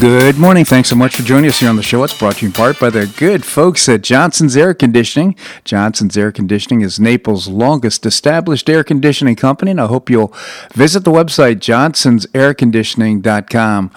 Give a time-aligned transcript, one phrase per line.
[0.00, 0.64] Good morning.
[0.66, 2.02] Thanks so much for joining us here on the show.
[2.02, 5.34] It's brought to you in part by the good folks at Johnson's Air Conditioning.
[5.64, 10.34] Johnson's Air Conditioning is Naples' longest established air conditioning company, and I hope you'll
[10.74, 13.90] visit the website johnsonsairconditioning.com.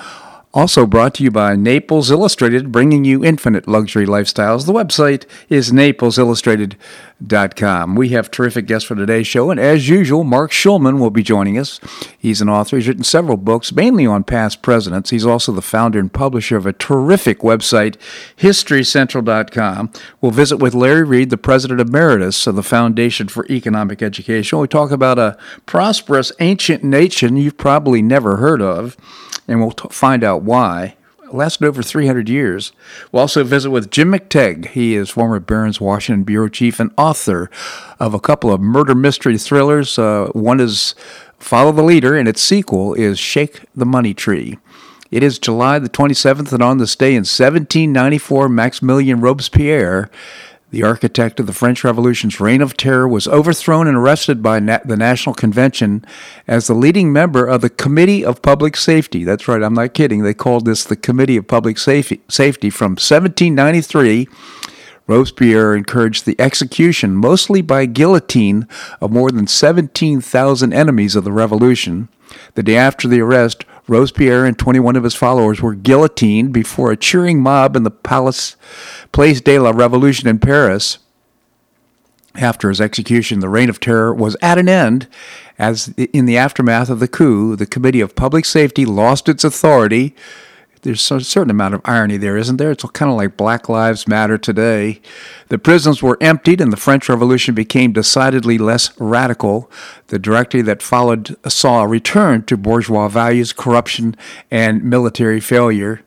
[0.52, 4.66] Also brought to you by Naples Illustrated, bringing you infinite luxury lifestyles.
[4.66, 7.94] The website is naplesillustrated.com.
[7.94, 11.60] We have terrific guests for today's show, and as usual, Marc Schulman will be joining
[11.60, 11.80] us.
[12.18, 12.78] He's an author.
[12.78, 15.12] He's written several books, mainly on past presidents.
[15.12, 17.98] He's also the founder and publisher of a terrific website,
[18.38, 19.92] historycentral.com.
[20.20, 24.58] We'll visit with Larry Reed, the president emeritus of the Foundation for Economic Education.
[24.58, 28.98] We talk about a prosperous ancient nation you've probably never heard of
[29.50, 30.96] and we'll t- find out why.
[31.32, 32.72] Lasted over 300 years.
[33.12, 34.68] We'll also visit with Jim McTague.
[34.70, 37.52] He is former Barron's Washington bureau chief and author
[38.00, 40.00] of a couple of murder mystery thrillers.
[40.00, 40.96] Uh, one is
[41.38, 44.58] Follow the Leader, and its sequel is Shake the Money Tree.
[45.12, 50.10] It is July the 27th, and on this day in 1794, Maximilian Robespierre
[50.72, 54.80] the architect of the French Revolution's reign of terror was overthrown and arrested by na-
[54.86, 56.06] the National Convention
[56.48, 59.24] as the leading member of the Committee of Public Safety.
[59.24, 60.24] That's right, I'm not kidding.
[60.24, 62.22] They called this the Committee of Public Safety.
[62.28, 62.70] Safety.
[62.70, 64.28] From 1793,
[65.10, 68.68] Robespierre encouraged the execution, mostly by guillotine,
[69.02, 72.10] of more than 17,000 enemies of the revolution.
[72.54, 76.96] The day after the arrest, Robespierre and 21 of his followers were guillotined before a
[76.96, 78.56] cheering mob in the Palace,
[79.12, 81.00] Place de la Revolution in Paris.
[82.36, 85.08] After his execution, the reign of terror was at an end,
[85.58, 90.14] as in the aftermath of the coup, the Committee of Public Safety lost its authority
[90.82, 92.72] there's a certain amount of irony there, isn't there?
[92.72, 95.02] It's kind of like Black Lives Matter today.
[95.50, 99.70] The prisons were emptied and the French Revolution became decidedly less radical.
[100.08, 104.16] The directory that followed saw a return to bourgeois values, corruption,
[104.50, 106.02] and military failure.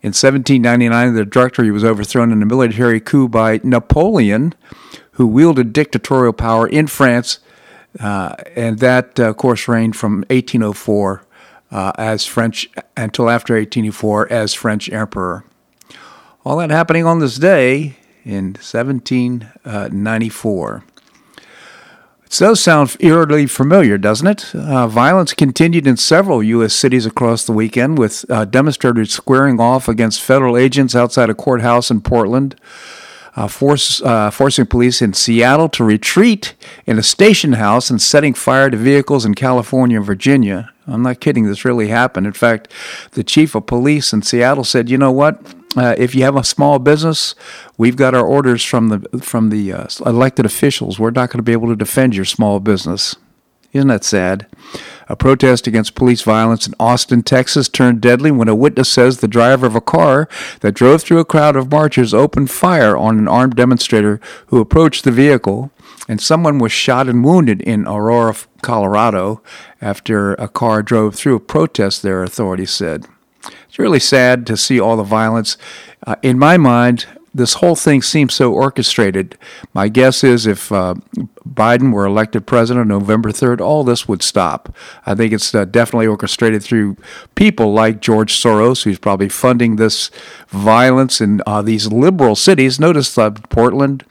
[0.00, 4.54] In 1799, the directory was overthrown in a military coup by Napoleon,
[5.12, 7.40] who wielded dictatorial power in France,
[7.98, 11.24] uh, and that, uh, of course, reigned from 1804
[11.70, 15.44] uh, as French until after 1804 as French emperor.
[16.44, 20.84] All that happening on this day in 1794.
[22.24, 24.54] It does sound eerily familiar, doesn't it?
[24.54, 26.74] Uh, violence continued in several U.S.
[26.74, 31.90] cities across the weekend, with uh, demonstrators squaring off against federal agents outside a courthouse
[31.90, 32.58] in Portland uh,
[33.46, 36.54] force, uh, forcing police in Seattle to retreat
[36.86, 40.72] in a station house and setting fire to vehicles in California and Virginia.
[40.86, 42.26] I'm not kidding, this really happened.
[42.26, 42.72] In fact,
[43.12, 45.40] the chief of police in Seattle said, you know what?
[45.76, 47.34] Uh, if you have a small business,
[47.76, 50.98] we've got our orders from the from the uh, elected officials.
[50.98, 53.16] We're not going to be able to defend your small business.
[53.72, 54.46] Isn't that sad?
[55.08, 59.28] A protest against police violence in Austin, Texas turned deadly when a witness says the
[59.28, 60.28] driver of a car
[60.60, 65.04] that drove through a crowd of marchers opened fire on an armed demonstrator who approached
[65.04, 65.70] the vehicle,
[66.08, 69.42] and someone was shot and wounded in Aurora, Colorado,
[69.80, 73.06] after a car drove through a protest there, authorities said.
[73.68, 75.56] It's really sad to see all the violence.
[76.06, 79.36] Uh, in my mind, this whole thing seems so orchestrated.
[79.74, 80.94] My guess is if uh,
[81.48, 84.74] Biden were elected president on November 3rd, all this would stop.
[85.06, 86.96] I think it's uh, definitely orchestrated through
[87.34, 90.10] people like George Soros, who's probably funding this
[90.48, 92.80] violence in uh, these liberal cities.
[92.80, 94.04] Notice uh, Portland,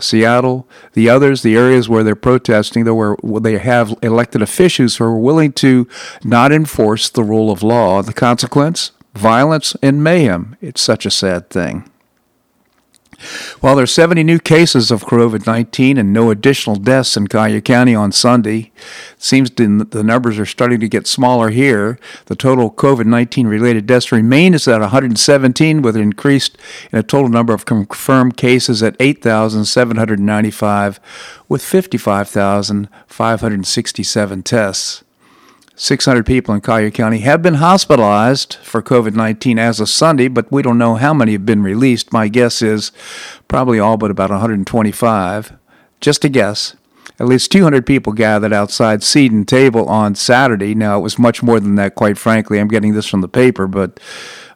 [0.00, 5.04] Seattle, the others, the areas where they're protesting, though where they have elected officials who
[5.04, 5.88] are willing to
[6.22, 8.02] not enforce the rule of law.
[8.02, 8.92] The consequence?
[9.14, 10.56] Violence and mayhem.
[10.60, 11.90] It's such a sad thing.
[13.60, 17.60] While there are 70 new cases of COVID 19 and no additional deaths in Collier
[17.60, 18.70] County on Sunday,
[19.16, 21.98] it seems the numbers are starting to get smaller here.
[22.26, 26.48] The total COVID 19 related deaths remain is at 117, with an increase
[26.92, 31.00] in a total number of confirmed cases at 8,795,
[31.48, 35.02] with 55,567 tests.
[35.80, 40.50] 600 people in Collier County have been hospitalized for COVID 19 as of Sunday, but
[40.50, 42.12] we don't know how many have been released.
[42.12, 42.90] My guess is
[43.46, 45.52] probably all but about 125.
[46.00, 46.74] Just a guess.
[47.20, 50.74] At least 200 people gathered outside Seed and Table on Saturday.
[50.74, 52.58] Now, it was much more than that, quite frankly.
[52.58, 54.00] I'm getting this from the paper, but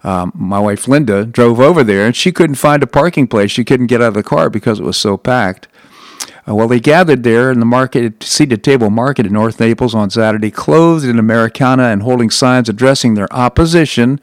[0.02, 3.52] um, my wife Linda drove over there and she couldn't find a parking place.
[3.52, 5.68] She couldn't get out of the car because it was so packed.
[6.46, 9.94] Uh, well, they gathered there in the market, Seed to Table market in North Naples
[9.94, 14.20] on Saturday, clothed in Americana and holding signs addressing their opposition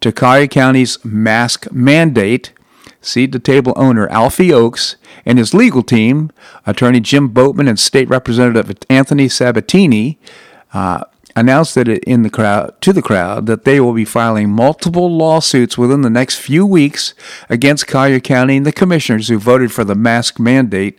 [0.00, 2.52] to Collier County's mask mandate.
[3.00, 4.94] Seed to table owner Alfie Oakes
[5.26, 6.30] and his legal team,
[6.66, 10.20] attorney Jim Boatman and state representative Anthony Sabatini,
[10.72, 11.02] uh,
[11.34, 15.76] announced that in the crowd to the crowd that they will be filing multiple lawsuits
[15.76, 17.14] within the next few weeks
[17.48, 20.98] against Collier County and the commissioners who voted for the mask mandate.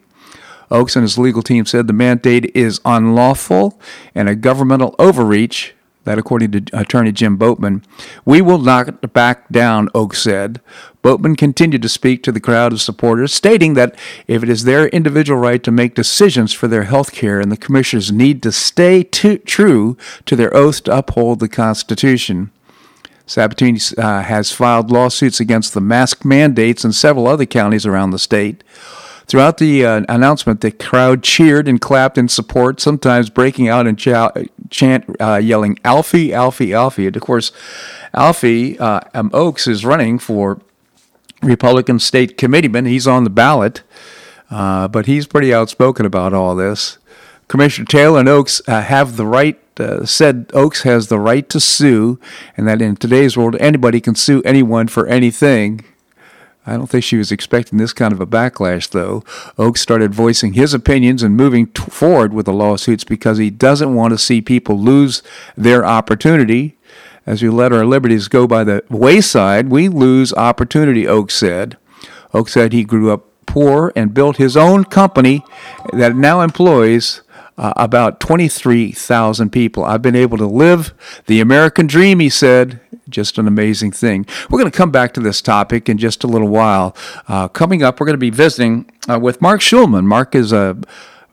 [0.73, 3.79] Oakes and his legal team said the mandate is unlawful
[4.13, 5.73] and a governmental overreach
[6.03, 7.83] that, according to attorney Jim Boatman,
[8.25, 10.59] we will not back down, Oakes said.
[11.01, 13.95] Boatman continued to speak to the crowd of supporters, stating that
[14.27, 17.57] if it is their individual right to make decisions for their health care and the
[17.57, 22.51] commissioners need to stay true to their oath to uphold the Constitution.
[23.25, 28.19] Sabatini uh, has filed lawsuits against the mask mandates in several other counties around the
[28.19, 28.63] state.
[29.27, 33.97] Throughout the uh, announcement, the crowd cheered and clapped in support, sometimes breaking out and
[33.97, 37.07] chant, uh, yelling, Alfie, Alfie, Alfie.
[37.07, 37.51] And of course,
[38.13, 39.01] Alfie uh,
[39.33, 40.59] Oakes is running for
[41.41, 42.85] Republican state committeeman.
[42.85, 43.81] He's on the ballot,
[44.51, 46.97] uh, but he's pretty outspoken about all this.
[47.47, 51.59] Commissioner Taylor and Oakes uh, have the right, uh, said Oakes has the right to
[51.59, 52.19] sue,
[52.57, 55.83] and that in today's world, anybody can sue anyone for anything.
[56.65, 59.23] I don't think she was expecting this kind of a backlash, though.
[59.57, 63.93] Oakes started voicing his opinions and moving t- forward with the lawsuits because he doesn't
[63.93, 65.21] want to see people lose
[65.57, 66.77] their opportunity.
[67.25, 71.77] As we let our liberties go by the wayside, we lose opportunity, Oakes said.
[72.33, 75.43] Oakes said he grew up poor and built his own company
[75.91, 77.21] that now employs
[77.57, 79.83] uh, about 23,000 people.
[79.83, 80.93] I've been able to live
[81.27, 82.79] the American dream, he said.
[83.09, 84.25] Just an amazing thing.
[84.49, 86.95] We're going to come back to this topic in just a little while.
[87.27, 90.05] Uh, coming up, we're going to be visiting uh, with Marc Schulman.
[90.05, 90.77] Marc is a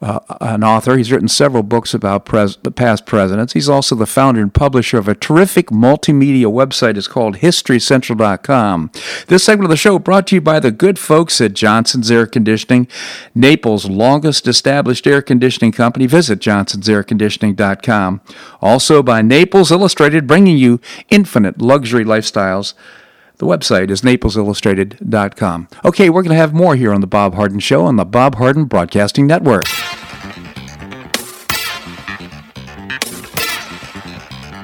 [0.02, 0.96] uh, an author.
[0.96, 3.52] He's written several books about pres- past presidents.
[3.52, 6.96] He's also the founder and publisher of a terrific multimedia website.
[6.96, 8.90] It's called HistoryCentral.com.
[9.26, 12.26] This segment of the show brought to you by the good folks at Johnson's Air
[12.26, 12.88] Conditioning,
[13.34, 16.06] Naples' longest established air conditioning company.
[16.06, 18.20] Visit johnsonsairconditioning.com.
[18.60, 20.80] Also by Naples Illustrated, bringing you
[21.10, 22.74] infinite luxury lifestyles.
[23.36, 25.68] The website is naplesillustrated.com.
[25.82, 28.34] Okay, we're going to have more here on The Bob Harden Show on the Bob
[28.34, 29.64] Harden Broadcasting Network.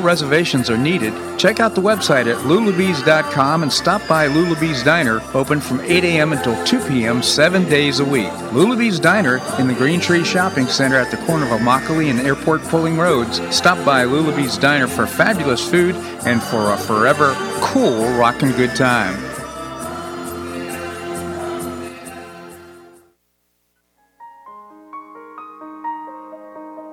[0.00, 1.12] reservations are needed.
[1.38, 6.32] Check out the website at lulabees.com and stop by Lulabee's Diner, open from 8 a.m.
[6.32, 7.22] until 2 p.m.
[7.22, 8.32] seven days a week.
[8.52, 12.62] Lulabee's Diner in the Green Tree Shopping Center at the corner of Immokalee and Airport
[12.62, 13.40] Pulling Roads.
[13.54, 15.94] Stop by Lulabee's Diner for fabulous food
[16.26, 19.29] and for a forever cool rockin' good time.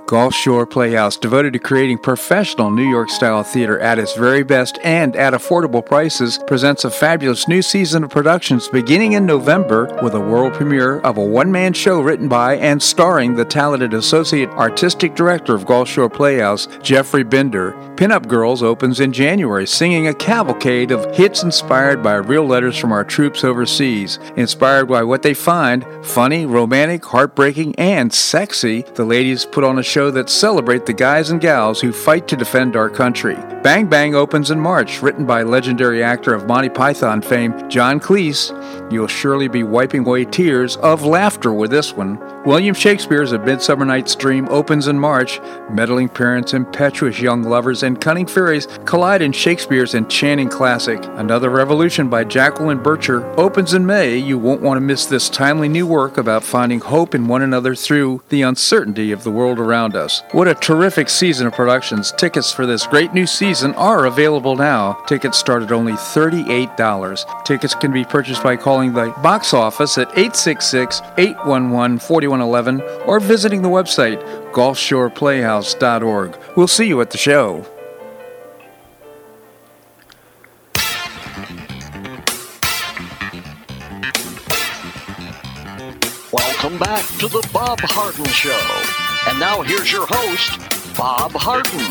[0.08, 4.80] Gulf Shore Playhouse, devoted to creating professional New York style theater at its very best
[4.82, 10.14] and at affordable prices, presents a fabulous new season of productions beginning in November with
[10.14, 14.48] a world premiere of a one man show written by and starring the talented Associate
[14.52, 17.74] Artistic Director of Gulf Shore Playhouse, Jeffrey Bender.
[17.98, 22.94] Pinup Girls opens in January, singing a cavalcade of hits inspired by real letters from
[22.94, 24.20] our troops overseas.
[24.38, 29.84] Inspired by what they find funny, romantic, heartbreaking, and sexy, the ladies put on a
[29.84, 33.34] show show that celebrate the guys and gals who fight to defend our country.
[33.64, 38.54] Bang Bang opens in March, written by legendary actor of Monty Python fame John Cleese.
[38.92, 42.20] You'll surely be wiping away tears of laughter with this one.
[42.46, 45.42] William Shakespeare's A Midsummer Night's Dream opens in March.
[45.72, 51.04] Meddling parents, impetuous young lovers, and cunning fairies collide in Shakespeare's enchanting classic.
[51.16, 54.16] Another Revolution by Jacqueline Bircher opens in May.
[54.16, 57.74] You won't want to miss this timely new work about finding hope in one another
[57.74, 60.24] through the uncertainty of the world around around us.
[60.32, 62.12] What a terrific season of productions.
[62.12, 64.94] Tickets for this great new season are available now.
[65.08, 67.46] Tickets start at only $38.
[67.46, 73.62] Tickets can be purchased by calling the box office at 866 811 4111 or visiting
[73.62, 76.38] the website gulfshoreplayhouse.org.
[76.56, 77.66] We'll see you at the show.
[86.32, 89.07] Welcome back to the Bob Harden Show.
[89.28, 90.58] And now here's your host,
[90.98, 91.82] Bob Harden.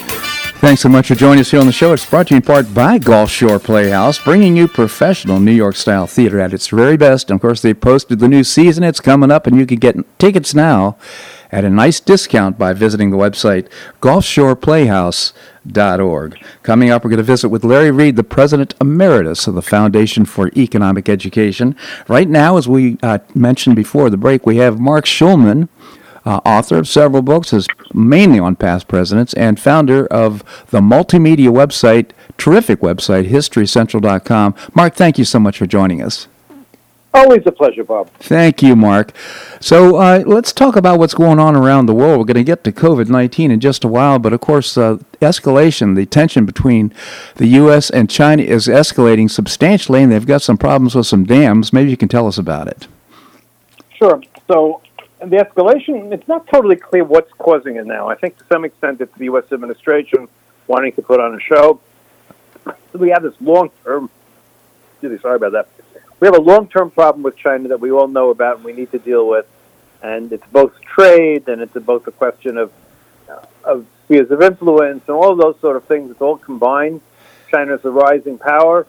[0.60, 1.92] Thanks so much for joining us here on the show.
[1.92, 5.76] It's brought to you in part by Gulf Shore Playhouse, bringing you professional New York
[5.76, 7.28] style theater at its very best.
[7.28, 8.84] And of course, they posted the new season.
[8.84, 10.96] It's coming up, and you can get tickets now
[11.52, 13.68] at a nice discount by visiting the website
[14.00, 16.44] gulfshoreplayhouse.org.
[16.62, 20.24] Coming up, we're going to visit with Larry Reed, the President Emeritus of the Foundation
[20.24, 21.76] for Economic Education.
[22.08, 25.68] Right now, as we uh, mentioned before the break, we have Marc Schulman.
[26.26, 31.48] Uh, author of several books, is mainly on past presidents, and founder of the multimedia
[31.48, 34.54] website, terrific website, historycentral.com.
[34.74, 36.26] Marc, thank you so much for joining us.
[37.16, 38.10] Always a pleasure, Bob.
[38.18, 39.16] Thank you, Marc.
[39.58, 42.18] So uh, let's talk about what's going on around the world.
[42.18, 44.98] We're going to get to COVID 19 in just a while, but of course, uh,
[45.22, 46.92] escalation, the tension between
[47.36, 47.88] the U.S.
[47.88, 51.72] and China is escalating substantially, and they've got some problems with some dams.
[51.72, 52.86] Maybe you can tell us about it.
[53.94, 54.20] Sure.
[54.46, 54.82] So
[55.30, 58.08] the escalation, it's not totally clear what's causing it now.
[58.08, 59.50] I think to some extent it's the U.S.
[59.52, 60.28] administration
[60.66, 61.80] wanting to put on a show.
[62.92, 64.10] We have this long term,
[65.00, 65.68] sorry about that.
[66.18, 68.72] We have a long term problem with China that we all know about and we
[68.72, 69.46] need to deal with.
[70.02, 72.72] And it's both trade and it's both a question of,
[73.28, 76.10] uh, of spheres of influence and all those sort of things.
[76.10, 77.00] It's all combined.
[77.50, 78.86] China's a rising power.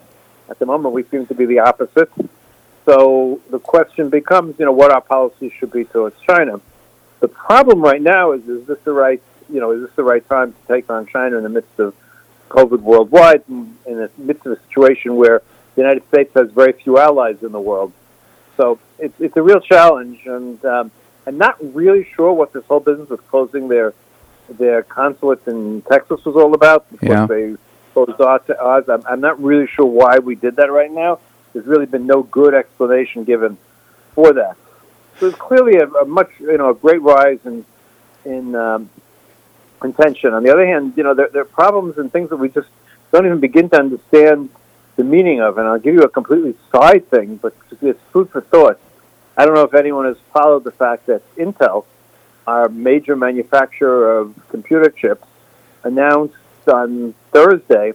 [0.49, 2.09] At the moment, we seem to be the opposite.
[2.87, 6.61] So the question becomes, you know, what our policy should be towards China.
[7.19, 10.25] The problem right now is, is this the right, you know, is this the right
[10.29, 11.93] time to take on China in the midst of
[12.47, 15.41] COVID worldwide, in, the midst of a situation where
[15.75, 17.91] the United States has very few allies in the world.
[18.55, 20.89] So it's, it's a real challenge, and um,
[21.25, 23.93] I'm not really sure what this whole business of closing their
[24.49, 26.89] their consulate in Texas was all about.
[26.89, 27.25] Because yeah.
[27.25, 27.55] they
[27.91, 28.87] closed Oz.
[28.87, 31.19] I'm, I'm not really sure why we did that right now
[31.57, 33.57] there's really been no good explanation given
[34.13, 34.55] for that.
[35.17, 37.65] So there's clearly a, a much, you know, a great rise in
[38.25, 38.91] in um,
[39.83, 40.35] in tension.
[40.35, 42.69] On the other hand, you know, there, there are problems and things that we just
[43.11, 44.51] don't even begin to understand
[44.97, 45.57] the meaning of.
[45.57, 48.79] And I'll give you a completely side thing, but it's food for thought.
[49.35, 51.85] I don't know if anyone has followed the fact that Intel,
[52.45, 55.25] our major manufacturer of computer chips,
[55.83, 56.35] announced
[56.67, 57.93] on Thursday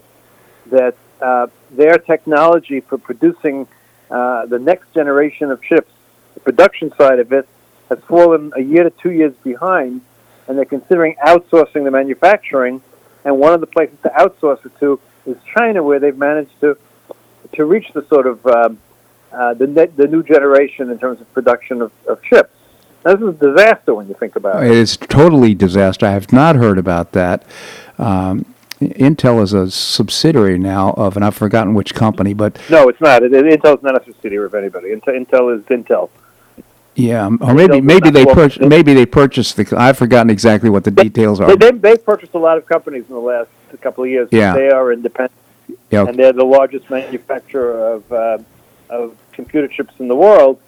[0.66, 3.66] that uh, their technology for producing
[4.10, 5.90] uh, the next generation of chips,
[6.34, 7.48] the production side of it,
[7.88, 10.00] has fallen a year to two years behind,
[10.46, 12.82] and they're considering outsourcing the manufacturing.
[13.24, 16.76] And one of the places to outsource it to is China, where they've managed to
[17.52, 18.78] to reach the sort of um,
[19.32, 22.50] uh, the the new generation in terms of production of, of chips.
[23.04, 24.70] Now, this is a disaster when you think about it.
[24.70, 26.06] It is totally disaster.
[26.06, 27.44] I have not heard about that.
[27.98, 28.51] Um,
[28.90, 33.22] Intel is a subsidiary now of, and I've forgotten which company, but no, it's not.
[33.22, 34.88] It, Intel is not a subsidiary of anybody.
[34.88, 36.10] Intel, Intel is Intel.
[36.94, 39.74] Yeah, or maybe maybe they pur- maybe they purchased the.
[39.76, 41.56] I've forgotten exactly what the details are.
[41.56, 43.48] They, they purchased a lot of companies in the last
[43.80, 44.28] couple of years.
[44.30, 45.32] Yeah, they are independent,
[45.90, 46.08] yep.
[46.08, 48.38] and they're the largest manufacturer of uh,
[48.90, 50.60] of computer chips in the world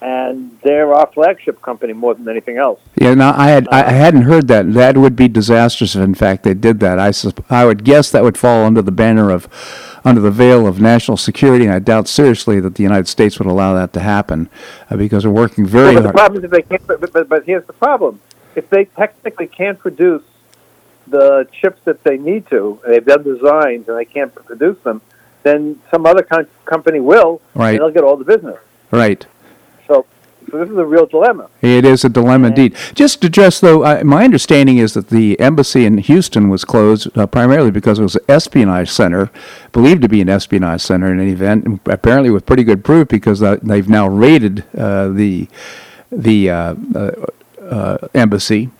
[0.00, 2.80] and they're our flagship company more than anything else.
[2.96, 4.72] Yeah, now I had I hadn't heard that.
[4.72, 6.98] That would be disastrous if, in fact, they did that.
[6.98, 7.12] I
[7.50, 9.48] I would guess that would fall under the banner of,
[10.04, 13.48] under the veil of national security, and I doubt seriously that the United States would
[13.48, 14.48] allow that to happen,
[14.90, 16.14] uh, because we're working very well, hard.
[16.14, 16.86] The problem is they can't.
[16.86, 18.20] But, but, but here's the problem:
[18.54, 20.22] if they technically can't produce
[21.06, 25.02] the chips that they need to, they've done designs and they can't produce them,
[25.42, 27.70] then some other com- company will, right.
[27.70, 28.58] and they'll get all the business.
[28.90, 29.26] Right.
[30.50, 31.48] So this is a real dilemma.
[31.62, 32.74] It is a dilemma indeed.
[32.94, 37.16] Just to address, though, uh, my understanding is that the embassy in Houston was closed
[37.16, 39.30] uh, primarily because it was an espionage center,
[39.72, 43.42] believed to be an espionage center in any event, apparently with pretty good proof because
[43.42, 45.48] uh, they've now raided uh, the
[46.10, 46.74] the uh,
[47.62, 48.70] uh, embassy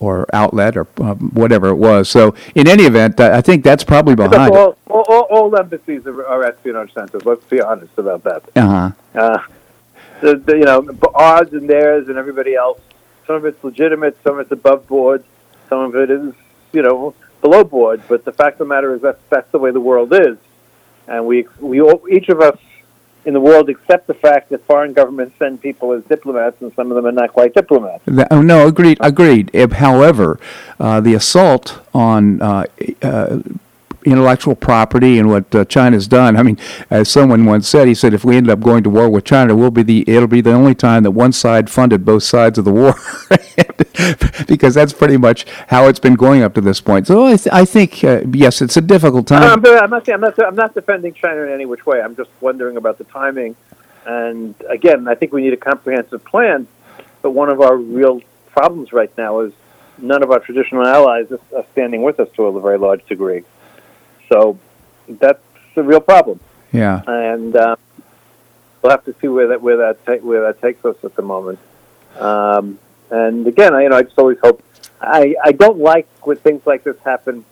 [0.00, 2.08] or outlet or whatever it was.
[2.08, 4.78] So, in any event, I think that's probably behind all, it.
[4.88, 7.24] All, all, all embassies are, are, espionage centers.
[7.24, 8.42] Let's be honest about that.
[8.56, 9.46] Uh-huh
[10.20, 12.80] the, the you know odds and theirs and everybody else.
[13.26, 15.24] Some of it's legitimate, some of it's above board,
[15.68, 16.34] some of it is
[16.72, 18.02] you know below board.
[18.08, 20.38] But the fact of the matter is that that's the way the world is,
[21.06, 22.58] and we we all, each of us
[23.26, 26.92] in the world accept the fact that foreign governments send people as diplomats, and some
[26.92, 28.04] of them are not quite diplomats.
[28.30, 29.50] Oh, no, agreed, agreed.
[29.72, 30.38] However,
[30.78, 32.66] uh, the assault on uh,
[33.02, 33.40] uh,
[34.06, 36.36] intellectual property and what uh, China's done.
[36.36, 36.58] I mean,
[36.88, 39.56] as someone once said, he said, if we end up going to war with China,
[39.56, 42.64] we'll be the it'll be the only time that one side funded both sides of
[42.64, 42.94] the war,
[44.46, 47.06] because that's pretty much how it's been going up to this point.
[47.06, 49.42] So I, th- I think uh, yes, it's a difficult time.
[49.42, 52.00] I'm, I'm, not, I'm, not, I'm not defending China in any which way.
[52.00, 53.56] I'm just wondering about the timing.
[54.06, 56.68] And again, I think we need a comprehensive plan.
[57.22, 58.22] But one of our real
[58.52, 59.52] problems right now is
[59.98, 63.42] none of our traditional allies are standing with us to a very large degree.
[64.28, 64.58] So
[65.08, 65.42] that's
[65.76, 66.40] a real problem.
[66.72, 67.02] Yeah.
[67.06, 67.76] And uh,
[68.82, 71.22] we'll have to see where that where that ta- where that takes us at the
[71.22, 71.58] moment.
[72.18, 72.78] Um,
[73.10, 74.62] and again, I, you know, I just always hope.
[75.00, 77.44] I I don't like when things like this happen.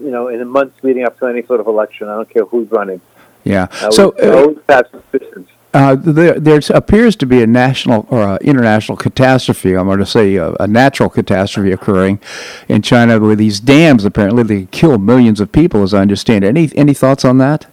[0.00, 2.08] You know, in the months leading up to any sort of election.
[2.08, 3.00] I don't care who's running.
[3.44, 3.68] Yeah.
[3.72, 5.48] I so always, always have suspicions.
[5.78, 9.76] Uh, there there appears to be a national or international catastrophe.
[9.76, 12.18] I'm going to say a, a, natural catastrophe occurring
[12.66, 14.04] in China with these dams.
[14.04, 16.44] Apparently, they kill millions of people, as I understand.
[16.44, 16.48] It.
[16.48, 17.68] Any any thoughts on that?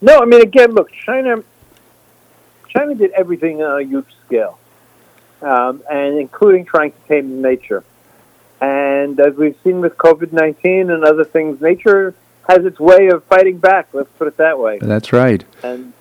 [0.00, 1.44] No, I mean, again, look, China.
[2.70, 4.58] China did everything on a huge scale,
[5.42, 7.84] um, and including trying to tame nature.
[8.62, 12.14] And as we've seen with COVID nineteen and other things, nature
[12.48, 13.88] has its way of fighting back.
[13.92, 14.78] Let's put it that way.
[14.78, 15.44] That's right.
[15.62, 15.92] And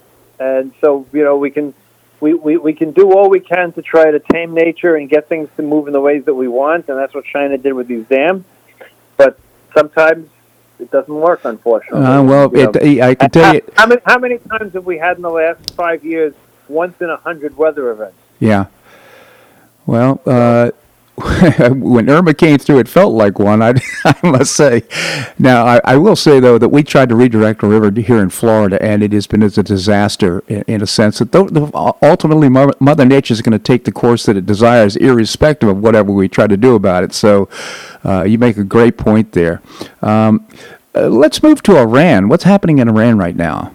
[0.44, 1.74] and so you know we can
[2.20, 5.28] we, we, we can do all we can to try to tame nature and get
[5.28, 7.88] things to move in the ways that we want, and that's what China did with
[7.88, 8.46] these dams.
[9.18, 9.38] But
[9.76, 10.30] sometimes
[10.80, 12.06] it doesn't work, unfortunately.
[12.06, 13.62] Uh, well, it, I can tell how, you.
[13.76, 16.34] How many, how many times have we had in the last five years
[16.70, 18.18] once in a hundred weather events?
[18.40, 18.68] Yeah.
[19.86, 20.72] Well, uh,
[21.70, 23.62] when Irma came through, it felt like one.
[23.62, 23.74] I,
[24.06, 24.84] I must say.
[25.40, 28.30] Now, I, I, will say though that we tried to redirect a river here in
[28.30, 32.50] Florida, and it has been as a disaster in, in a sense that th- ultimately
[32.50, 36.28] Mother Nature is going to take the course that it desires, irrespective of whatever we
[36.28, 37.14] try to do about it.
[37.14, 37.48] So,
[38.04, 39.62] uh, you make a great point there.
[40.02, 40.46] Um,
[40.96, 42.28] uh, let's move to Iran.
[42.28, 43.74] What's happening in Iran right now?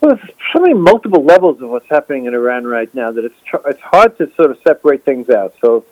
[0.00, 3.40] Well, there's so many multiple levels of what's happening in Iran right now that it's
[3.44, 5.54] tr- it's hard to sort of separate things out.
[5.60, 5.84] So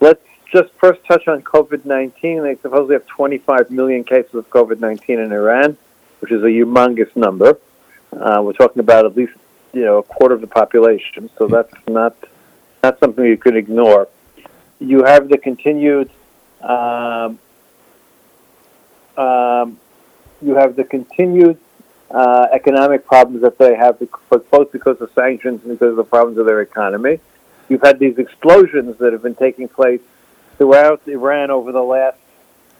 [0.00, 2.42] Let's just first touch on COVID 19.
[2.42, 5.76] They supposedly have 25 million cases of COVID 19 in Iran,
[6.20, 7.58] which is a humongous number.
[8.12, 9.34] Uh, we're talking about at least
[9.72, 12.16] you know a quarter of the population, so that's not
[12.82, 14.08] not something you could ignore.
[14.78, 16.10] You have the continued
[16.62, 17.38] um,
[19.18, 19.78] um,
[20.40, 21.58] you have the continued
[22.10, 23.98] uh, economic problems that they have,
[24.50, 27.20] both because of sanctions and because of the problems of their economy.
[27.70, 30.00] You've had these explosions that have been taking place
[30.58, 32.18] throughout Iran over the last,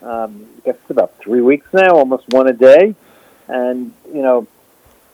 [0.03, 2.97] um, I guess, it's about three weeks now, almost one a day.
[3.47, 4.49] And, you know,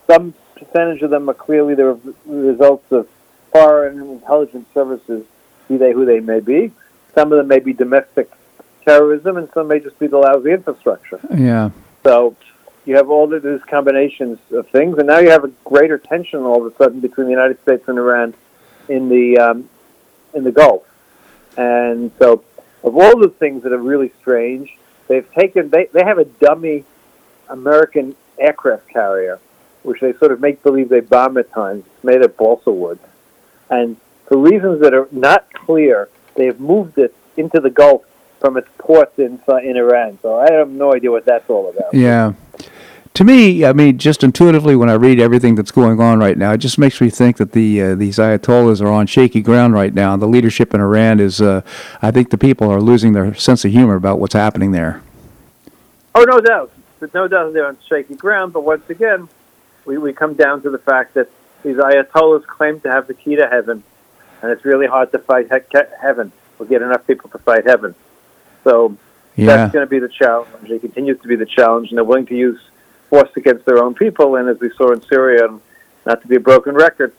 [0.07, 3.07] some percentage of them are clearly the results of
[3.53, 5.27] foreign intelligence services,
[5.69, 6.73] be they who they may be.
[7.15, 8.31] Some of them may be domestic
[8.87, 11.21] terrorism, and some may just be the lousy infrastructure.
[11.37, 11.69] Yeah.
[12.03, 12.35] So
[12.87, 16.41] you have all of these combinations of things, and now you have a greater tension
[16.41, 18.33] all of a sudden between the United States and Iran
[18.89, 19.69] in the um,
[20.35, 20.83] in the Gulf.
[21.57, 22.45] And so,
[22.83, 24.77] of all the things that are really strange,
[25.09, 26.85] they've taken they they have a dummy
[27.49, 29.39] American aircraft carrier,
[29.83, 31.85] which they sort of make believe they bomb at times.
[31.87, 32.99] It's made of balsa wood,
[33.71, 33.97] and
[34.27, 38.05] for reasons that are not clear, they have moved it into the Gulf
[38.41, 40.19] from its ports in in Iran.
[40.23, 41.95] So I have no idea what that's all about.
[41.95, 42.35] Yeah
[43.17, 46.53] to me, I mean, just intuitively, when I read everything that's going on right now,
[46.53, 49.95] it just makes me think that the uh, these ayatollahs are on shaky ground right
[49.95, 50.19] now.
[50.19, 51.63] The leadership in Iran is, uh,
[52.03, 55.03] I think, the people are losing their sense of humor about what's happening there.
[56.15, 58.53] Oh, no doubt, There's no doubt they're on shaky ground.
[58.53, 59.31] But once again,
[59.87, 61.31] we we come down to the fact that
[61.63, 63.83] these ayatollahs claim to have the key to heaven,
[64.43, 67.95] and it's really hard to fight he- heaven or get enough people to fight heaven.
[68.63, 68.95] So
[69.37, 69.47] yeah.
[69.47, 70.71] that's going to be the challenge.
[70.71, 72.61] It continues to be the challenge, and they're willing to use
[73.09, 74.37] forced against their own people.
[74.37, 75.61] And as we saw in Syria, and
[76.05, 77.13] not to be a broken record,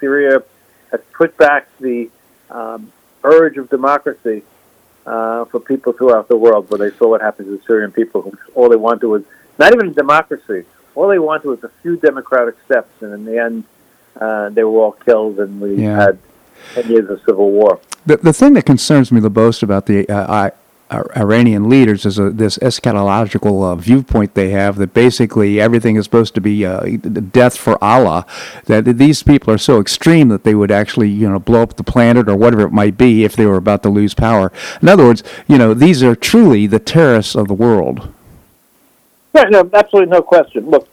[0.00, 0.42] Syria
[0.90, 2.10] has put back the
[2.50, 2.92] um,
[3.24, 4.42] urge of democracy
[5.06, 8.22] uh, for people throughout the world, where they saw what happened to the Syrian people.
[8.22, 9.24] Who, all they wanted was
[9.58, 10.64] not even democracy.
[10.94, 13.64] All they wanted was a few democratic steps, and in the end,
[14.20, 15.96] uh, they were all killed, and we yeah.
[15.96, 16.18] had
[16.74, 17.80] 10 years of civil war.
[18.04, 20.50] The, the thing that concerns me the most about the uh,
[21.16, 26.34] Iranian leaders is a, this eschatological uh, viewpoint they have that basically everything is supposed
[26.34, 26.80] to be uh,
[27.32, 28.26] death for Allah.
[28.66, 31.84] That these people are so extreme that they would actually, you know, blow up the
[31.84, 34.52] planet or whatever it might be if they were about to lose power.
[34.80, 38.12] In other words, you know, these are truly the terrorists of the world.
[39.34, 40.68] Yeah, no, absolutely no question.
[40.68, 40.88] Look,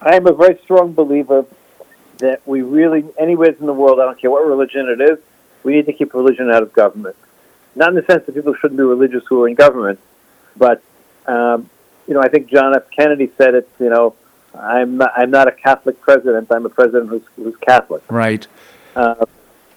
[0.00, 1.44] I am a very strong believer
[2.18, 5.18] that we really, anywhere in the world, I don't care what religion it is,
[5.62, 7.16] we need to keep religion out of government.
[7.78, 10.00] Not in the sense that people shouldn't be religious who are in government,
[10.56, 10.82] but
[11.26, 11.70] um,
[12.08, 12.90] you know, I think John F.
[12.90, 13.68] Kennedy said it.
[13.78, 14.14] You know,
[14.58, 16.48] I'm not, I'm not a Catholic president.
[16.50, 18.02] I'm a president who's, who's Catholic.
[18.10, 18.44] Right.
[18.96, 19.26] Uh,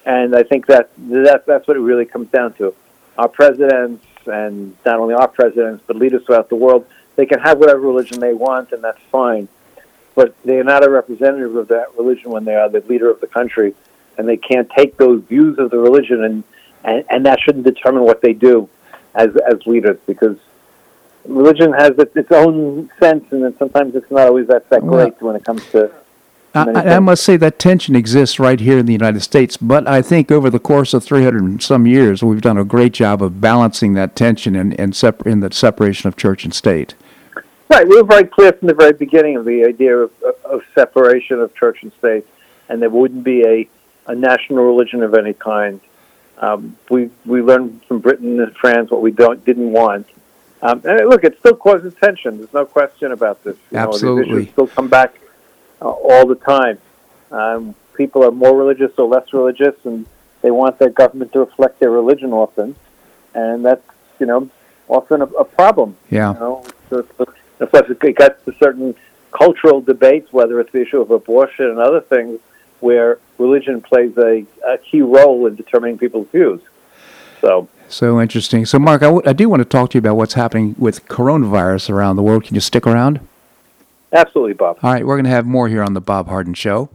[0.03, 2.73] and I think that, that that's what it really comes down to.
[3.19, 6.87] Our presidents, and not only our presidents, but leaders throughout the world,
[7.17, 9.47] they can have whatever religion they want, and that's fine.
[10.15, 13.21] But they are not a representative of that religion when they are the leader of
[13.21, 13.75] the country,
[14.17, 16.43] and they can't take those views of the religion, and,
[16.83, 18.69] and, and that shouldn't determine what they do
[19.15, 20.37] as, as leaders, because
[21.25, 25.21] religion has its, its own sense, and then sometimes it's not always that, that great
[25.21, 25.91] when it comes to
[26.53, 30.01] I, I, must say that tension exists right here in the United States, but I
[30.01, 33.39] think over the course of 300 and some years, we've done a great job of
[33.39, 36.95] balancing that tension and, and separ- in the separation of church and state.
[37.69, 37.87] Right.
[37.87, 40.11] We were very clear from the very beginning of the idea of,
[40.43, 42.27] of separation of church and state,
[42.67, 43.69] and there wouldn't be a,
[44.07, 45.79] a national religion of any kind.
[46.41, 50.07] Um, we we learned from Britain and France what we don't didn't want.
[50.63, 52.37] Um, and look, it still causes tension.
[52.37, 53.57] There's no question about this.
[53.71, 54.31] You Absolutely.
[54.31, 55.15] Know, issues still come back
[55.81, 56.77] uh, all the time.
[57.31, 60.05] Um, people are more religious or less religious, and
[60.41, 62.75] they want their government to reflect their religion often,
[63.33, 63.85] and that's
[64.19, 64.49] you know
[64.87, 65.95] often a, a problem.
[66.09, 66.33] Yeah.
[66.33, 68.95] You know, so, so, it gets to certain
[69.31, 72.39] cultural debates, whether it's the issue of abortion and other things,
[72.81, 76.61] where religion plays a, a key role in determining people's views.
[77.39, 77.67] So.
[77.87, 78.65] So interesting.
[78.65, 81.07] So, Marc, I, w- I do want to talk to you about what's happening with
[81.07, 82.45] coronavirus around the world.
[82.45, 83.19] Can you stick around?
[84.13, 84.77] Absolutely, Bob.
[84.81, 86.89] All right, we're going to have more here on the Bob Harden Show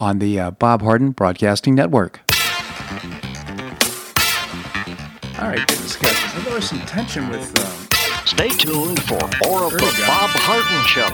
[0.00, 2.20] on the uh, Bob Harden Broadcasting Network.
[5.38, 6.44] All right, good discussion.
[6.44, 7.58] There was some tension with.
[7.58, 7.88] Um,
[8.24, 11.10] Stay tuned for more of the Bob Harden Show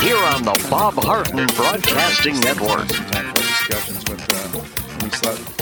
[0.00, 2.86] here on the Bob Harden Broadcasting Network.
[3.68, 5.61] Discussions with uh,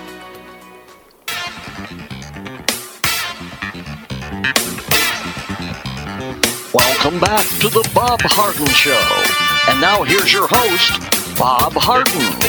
[7.03, 9.71] Welcome back to the Bob Harden Show.
[9.71, 12.39] And now here's your host, Bob Harden.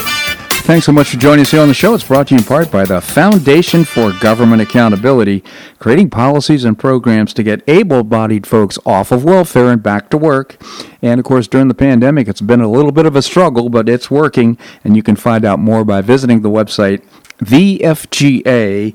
[0.65, 1.95] Thanks so much for joining us here on the show.
[1.95, 5.43] It's brought to you in part by the Foundation for Government Accountability,
[5.79, 10.19] creating policies and programs to get able bodied folks off of welfare and back to
[10.19, 10.62] work.
[11.01, 13.88] And of course, during the pandemic, it's been a little bit of a struggle, but
[13.88, 14.59] it's working.
[14.85, 17.03] And you can find out more by visiting the website
[17.44, 18.94] thefga.org.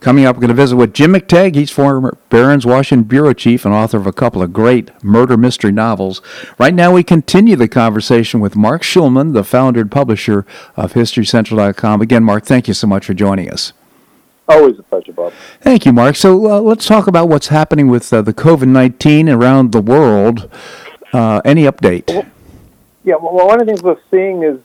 [0.00, 1.54] Coming up, we're going to visit with Jim McTague.
[1.54, 5.72] He's former Barron's Washington Bureau Chief and author of a couple of great murder mystery
[5.72, 6.20] novels.
[6.58, 10.46] Right now, we continue the conversation with Marc Schulman, the founder and publisher
[10.76, 12.00] of HistoryCentral.com.
[12.00, 13.72] Again, Marc, thank you so much for joining us.
[14.48, 15.32] Always a pleasure, Bob.
[15.60, 16.16] Thank you, Marc.
[16.16, 20.50] So uh, let's talk about what's happening with uh, the COVID 19 around the world.
[21.12, 22.08] Uh, any update?
[22.08, 22.26] Well,
[23.04, 24.58] Yeah, well, one of the things we're seeing is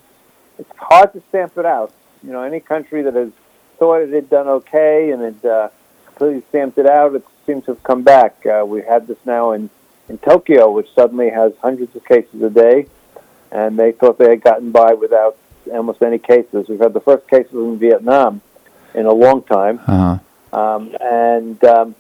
[0.58, 1.94] it's hard to stamp it out.
[2.28, 3.32] You know, any country that has
[3.80, 5.70] thought it had done okay and had uh,
[6.08, 8.46] completely stamped it out, it seems to have come back.
[8.46, 9.70] Uh, we had this now in,
[10.10, 12.88] in Tokyo, which suddenly has hundreds of cases a day,
[13.50, 15.38] and they thought they had gotten by without
[15.72, 16.68] almost any cases.
[16.68, 18.42] We've had the first cases in Vietnam
[18.94, 19.80] in a long time.
[19.88, 20.60] Uh-huh.
[20.60, 21.96] Um, and um,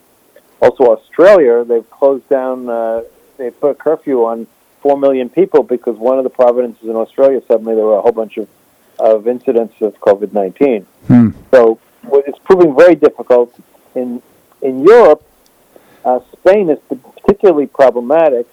[0.61, 3.03] also Australia, they've closed down, uh,
[3.37, 4.45] they put a curfew on
[4.81, 8.11] 4 million people because one of the provinces in Australia, suddenly there were a whole
[8.11, 8.49] bunch of,
[8.99, 10.83] of incidents of COVID 19.
[11.07, 11.29] Hmm.
[11.51, 11.79] So
[12.12, 13.53] it's proving very difficult.
[13.95, 14.21] In,
[14.62, 15.23] in Europe,
[16.05, 18.47] uh, Spain is particularly problematic,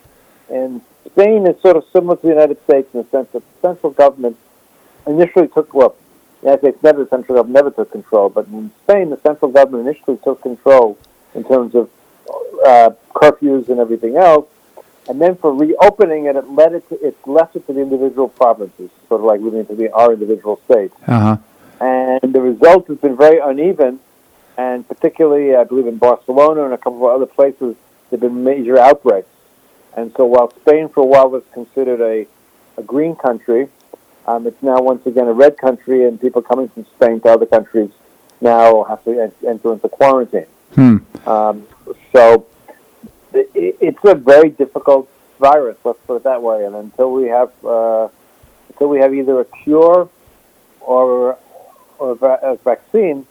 [0.50, 3.68] and Spain is sort of similar to the United States in the sense that the
[3.68, 4.36] central government
[5.06, 5.94] initially took, well,
[6.40, 9.50] the United States never, the central government never took control, but in Spain, the central
[9.50, 10.98] government initially took control
[11.34, 11.90] in terms of
[12.66, 14.46] uh, curfews and everything else,
[15.08, 18.28] and then for reopening it, it led it to, it left it to the individual
[18.28, 20.94] provinces, sort of like leaving it to the, our individual states.
[21.06, 21.36] Uh-huh.
[21.80, 24.00] And the result has been very uneven,
[24.56, 27.76] and particularly, I believe, in Barcelona and a couple of other places,
[28.10, 29.28] there have been major outbreaks.
[29.96, 32.26] And so while Spain for a while was considered a,
[32.80, 33.68] a green country,
[34.26, 37.46] um, it's now once again a red country, and people coming from Spain to other
[37.46, 37.90] countries
[38.40, 40.46] now have to enter into quarantine.
[40.74, 40.96] Hmm.
[41.26, 41.66] Um,
[42.12, 42.46] so
[43.34, 45.76] it, it's a very difficult virus.
[45.84, 46.64] Let's put it that way.
[46.64, 48.08] And until we have uh,
[48.70, 50.08] until we have either a cure
[50.80, 51.38] or
[51.98, 53.26] or a, vaccine,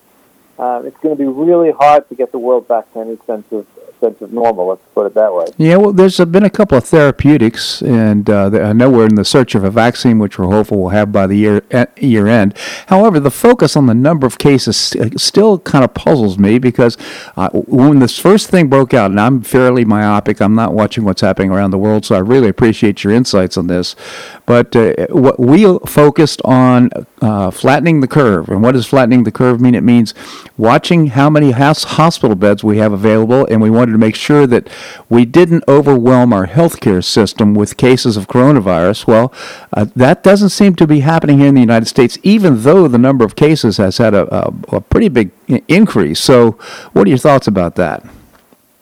[0.57, 3.51] uh, it's going to be really hard to get the world back to any sense
[3.51, 3.67] of
[4.03, 4.67] sense of normal.
[4.67, 5.45] Let's put it that way.
[5.57, 9.25] Yeah, well, there's been a couple of therapeutics, and uh, I know we're in the
[9.25, 12.57] search of a vaccine, which we're hopeful we'll have by the year uh, year end.
[12.87, 16.97] However, the focus on the number of cases still kind of puzzles me because
[17.37, 21.21] uh, when this first thing broke out, and I'm fairly myopic, I'm not watching what's
[21.21, 23.95] happening around the world, so I really appreciate your insights on this.
[24.45, 26.89] But uh, what we focused on
[27.23, 29.75] uh, flattening the curve, and what does flattening the curve mean?
[29.75, 30.13] It means
[30.57, 34.67] watching how many hospital beds we have available, and we wanted to make sure that
[35.07, 39.07] we didn't overwhelm our healthcare system with cases of coronavirus.
[39.07, 39.33] Well,
[39.71, 42.97] uh, that doesn't seem to be happening here in the United States, even though the
[42.97, 45.31] number of cases has had a, a, a pretty big
[45.69, 46.19] increase.
[46.19, 46.51] So,
[46.91, 48.05] what are your thoughts about that?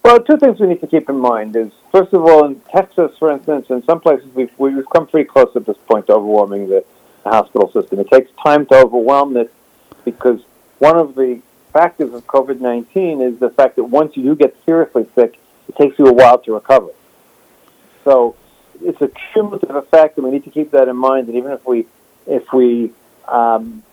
[0.04, 3.16] Well, two things we need to keep in mind is, first of all, in Texas,
[3.20, 6.70] for instance, in some places we've, we've come pretty close at this point to overwhelming
[6.70, 6.84] the
[7.30, 8.00] hospital system.
[8.00, 9.50] It takes time to overwhelm this
[10.04, 10.42] because
[10.80, 15.08] one of the factors of COVID-19 is the fact that once you do get seriously
[15.16, 16.90] sick, it takes you a while to recover.
[18.04, 18.36] So
[18.82, 21.28] it's a cumulative effect, and we need to keep that in mind.
[21.28, 21.86] That even if we
[22.28, 22.92] if we
[23.28, 23.84] um,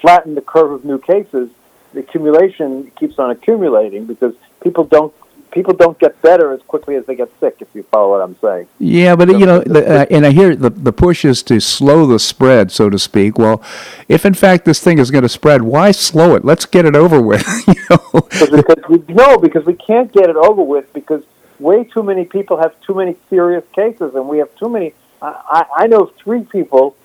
[0.00, 1.50] flatten the curve of new cases,
[1.92, 5.17] the accumulation keeps on accumulating because people don't
[5.50, 7.56] people don't get better as quickly as they get sick.
[7.60, 8.68] If you follow what I'm saying.
[8.78, 12.06] Yeah, but you know, the, uh, and I hear the the push is to slow
[12.06, 13.38] the spread, so to speak.
[13.38, 13.62] Well,
[14.08, 16.44] if in fact this thing is going to spread, why slow it?
[16.44, 17.46] Let's get it over with.
[17.68, 21.24] you know, Because, we, no, because we can't get it over with because
[21.58, 24.94] way too many people have too many serious cases, and we have too many.
[25.20, 26.96] I, I I know three people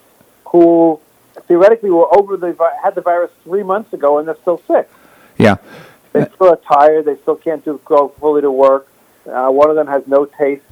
[0.45, 0.99] who
[1.47, 4.89] theoretically were over the had the virus three months ago, and they're still sick.
[5.37, 5.57] yeah.
[6.13, 7.05] They still are tired.
[7.05, 8.87] They still can't do go fully to work.
[9.29, 10.63] Uh, one of them has no taste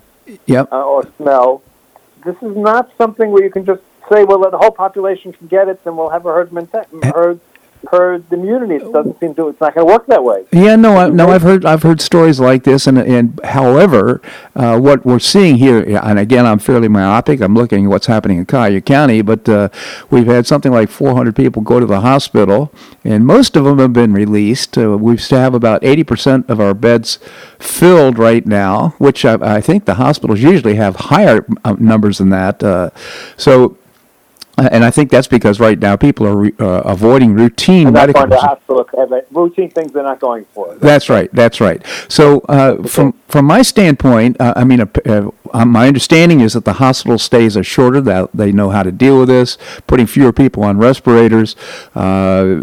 [0.45, 0.71] Yep.
[0.71, 1.61] uh, or smell.
[2.23, 5.67] This is not something where you can just say, "Well, the whole population can get
[5.67, 7.39] it, then we'll have a herd menta- herd
[7.89, 9.49] herd immunity." It doesn't seem to.
[9.49, 10.45] It's not going to work that way.
[10.51, 14.21] Yeah, no, I, no, I've heard I've heard stories like this, and and however,
[14.55, 17.41] uh, what we're seeing here, and again, I'm fairly myopic.
[17.41, 19.69] I'm looking at what's happening in Collier County, but uh,
[20.09, 23.93] we've had something like 400 people go to the hospital, and most of them have
[23.93, 24.77] been released.
[24.77, 27.19] Uh, we still have about 80% of our beds
[27.59, 32.29] filled right now, which I, I think the hospitals usually have higher uh, numbers than
[32.29, 32.63] that.
[32.63, 32.89] Uh,
[33.37, 33.77] so.
[34.71, 37.99] And I think that's because right now people are re- uh, avoiding routine They're not
[38.07, 38.87] medical going to hospital.
[39.31, 40.75] Routine things they're not going for.
[40.75, 41.29] That's right.
[41.33, 41.83] That's right.
[42.07, 46.53] So, uh, from from my standpoint, uh, I mean, uh, uh, uh, my understanding is
[46.53, 48.01] that the hospital stays are shorter.
[48.01, 51.55] That they know how to deal with this, putting fewer people on respirators.
[51.95, 52.61] Uh,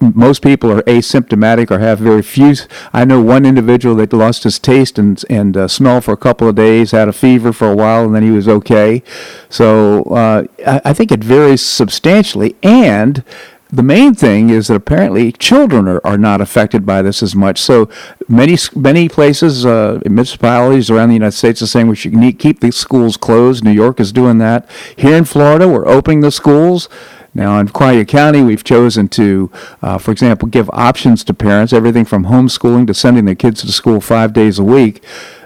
[0.00, 2.44] most people are asymptomatic or have very few.
[2.92, 6.48] I know one individual that lost his taste and and uh, smell for a couple
[6.48, 9.02] of days, had a fever for a while, and then he was okay.
[9.48, 13.24] So, uh, I, I think it varies substantially, and
[13.72, 17.60] the main thing is that apparently children are, are not affected by this as much.
[17.60, 17.88] So
[18.28, 22.70] many many places, uh, municipalities around the United States are saying we should keep the
[22.70, 23.64] schools closed.
[23.64, 24.68] New York is doing that.
[24.96, 26.88] Here in Florida, we're opening the schools.
[27.36, 29.50] Now, in Collier County, we've chosen to,
[29.82, 33.72] uh, for example, give options to parents, everything from homeschooling to sending their kids to
[33.72, 35.02] school five days a week.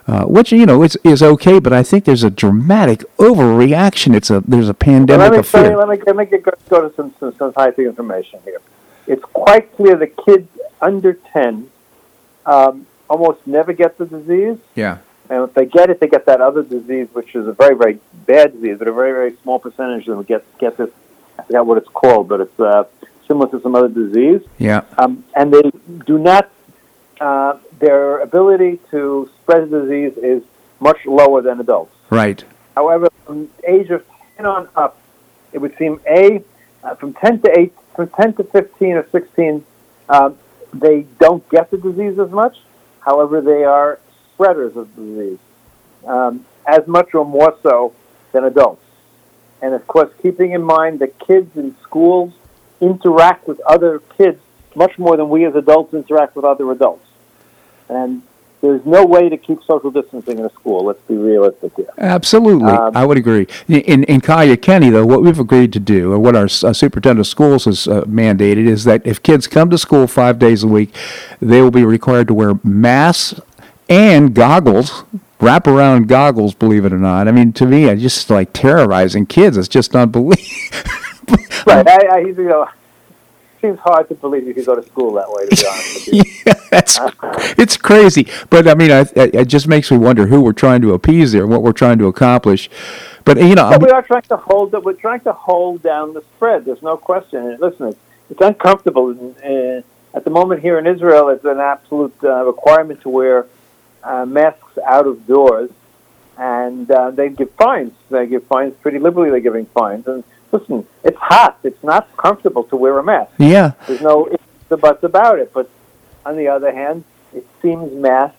[0.09, 1.59] Uh, which you know is is okay.
[1.61, 4.17] But I think there's a dramatic overreaction.
[4.17, 5.77] It's a there's a pandemic let me, of fear.
[5.77, 8.61] let me, let me get, go to some, some, some scientific information here.
[9.07, 10.49] It's quite clear that kids
[10.81, 11.71] under 10
[12.47, 14.59] um, almost never get the disease.
[14.75, 14.99] Yeah.
[15.31, 17.99] And if they get it, they get that other disease, which is a very, very
[18.27, 20.91] bad disease, but a very, very small percentage of them get, get this.
[21.39, 22.85] I forgot what it's called, but it's uh,
[23.27, 24.41] similar to some other disease.
[24.59, 24.85] Yeah.
[24.97, 25.71] Um, and they
[26.07, 26.51] do not,
[27.21, 30.43] uh, their ability to spread the disease is
[30.81, 31.95] much lower than adults.
[32.11, 32.45] Right.
[32.75, 34.05] However, from age of
[34.37, 34.99] 10 on up,
[35.53, 36.43] it would seem A,
[36.83, 39.65] uh, from 10 to 8, from 10 to 15 or 16,
[40.09, 40.37] um,
[40.73, 42.59] they don't get the disease as much.
[43.01, 43.99] However, they are
[44.35, 45.39] spreaders of the disease,
[46.07, 47.95] um, as much or more so
[48.33, 48.85] than adults.
[49.61, 52.33] And of course, keeping in mind that kids in schools
[52.81, 54.41] interact with other kids
[54.77, 57.08] much more than we as adults interact with other adults.
[57.89, 58.23] And
[58.61, 60.85] there's no way to keep social distancing in a school.
[60.85, 61.87] Let's be realistic here.
[61.99, 63.47] Absolutely, Um, I would agree.
[63.69, 67.21] In in Cuyahoga County, though, what we've agreed to do, or what our uh, superintendent
[67.21, 70.67] of schools has uh, mandated, is that if kids come to school five days a
[70.69, 70.93] week,
[71.41, 73.41] they will be required to wear masks
[73.89, 75.05] and goggles,
[75.41, 76.53] wraparound goggles.
[76.55, 79.57] Believe it or not, I mean, to me, it's just like terrorizing kids.
[79.57, 80.37] It's just unbelievable.
[81.67, 81.87] Right.
[81.87, 82.67] I, I, you know,
[83.61, 85.49] seems hard to believe you could go to school that way.
[85.49, 86.55] To be honest with you.
[86.71, 86.99] that's
[87.59, 88.27] it's crazy.
[88.51, 91.47] But I mean, I, it just makes me wonder who we're trying to appease there,
[91.47, 92.71] what we're trying to accomplish.
[93.25, 94.83] But you know, But we are trying to hold that.
[94.85, 96.65] We're trying to hold down the spread.
[96.65, 97.47] There's no question.
[97.47, 97.99] And listen, it's,
[98.31, 99.11] it's uncomfortable.
[99.11, 103.47] And, uh, at the moment here in Israel, it's an absolute uh, requirement to wear
[104.03, 105.71] uh, masks out of doors,
[106.39, 107.93] and uh, they give fines.
[108.11, 109.31] They give fines pretty liberally.
[109.31, 110.07] They're giving fines.
[110.07, 111.59] And listen, it's hot.
[111.63, 113.33] It's not comfortable to wear a mask.
[113.39, 115.53] yeah, There's no ifs or buts about it.
[115.53, 115.71] But
[116.25, 118.37] on the other hand, it seems masks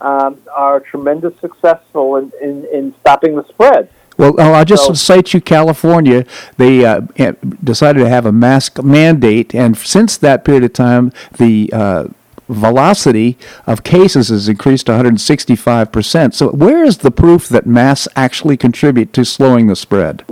[0.00, 3.88] um, are tremendous successful in, in, in stopping the spread.
[4.18, 6.24] Well, oh, I'll just So- cite you, California.
[6.56, 7.32] They uh, eh,
[7.62, 12.04] decided to have a mask mandate, and since that period of time, the uh,
[12.48, 16.34] velocity of cases has increased 165 percent.
[16.34, 20.24] So, where is the proof that masks actually contribute to slowing the spread?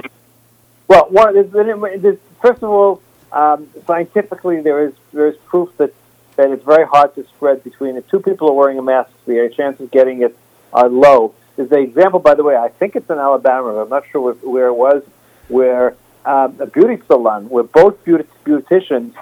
[0.86, 3.00] Well, one, there's, there's, first of all,
[3.32, 5.92] um, scientifically, there is there is proof that,
[6.36, 9.10] that it's very hard to spread between if two people are wearing a mask.
[9.26, 10.36] The chances of getting it
[10.72, 11.34] are low.
[11.56, 12.56] There's an example, by the way.
[12.56, 13.82] I think it's in Alabama.
[13.82, 15.02] I'm not sure where, it was,
[15.48, 19.14] where um, a beauty salon where both beauty, beauticians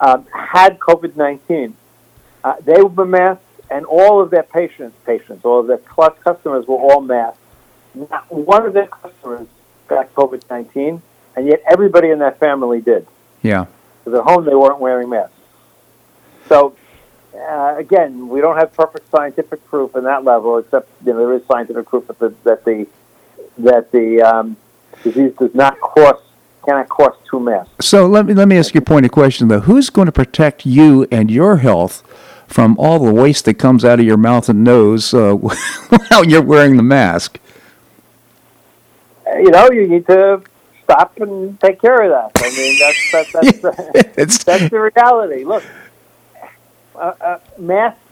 [0.00, 1.74] um, had COVID-19.
[2.42, 6.76] Uh, they were masked, and all of their patients, patients, all of their customers were
[6.76, 7.38] all masked.
[7.94, 9.46] Not one of their customers
[9.88, 11.02] got COVID 19,
[11.36, 13.06] and yet everybody in that family did.
[13.42, 13.66] Yeah.
[14.04, 15.34] Because at home they weren't wearing masks.
[16.48, 16.76] So,
[17.34, 21.34] uh, again, we don't have perfect scientific proof in that level, except you know, there
[21.34, 22.86] is scientific proof that the, that the,
[23.58, 24.56] that the um,
[25.02, 26.20] disease does not cross,
[26.64, 27.72] cannot cross two masks.
[27.80, 29.60] So let me let me ask you a point of question though.
[29.60, 32.02] Who's going to protect you and your health
[32.46, 35.34] from all the waste that comes out of your mouth and nose uh,
[36.10, 37.38] while you're wearing the mask?
[39.26, 40.42] You know, you need to
[40.84, 42.44] stop and take care of that.
[42.44, 45.44] I mean, that's, that's, that's, It's That's the reality.
[45.44, 45.64] Look,
[46.94, 47.38] uh, uh,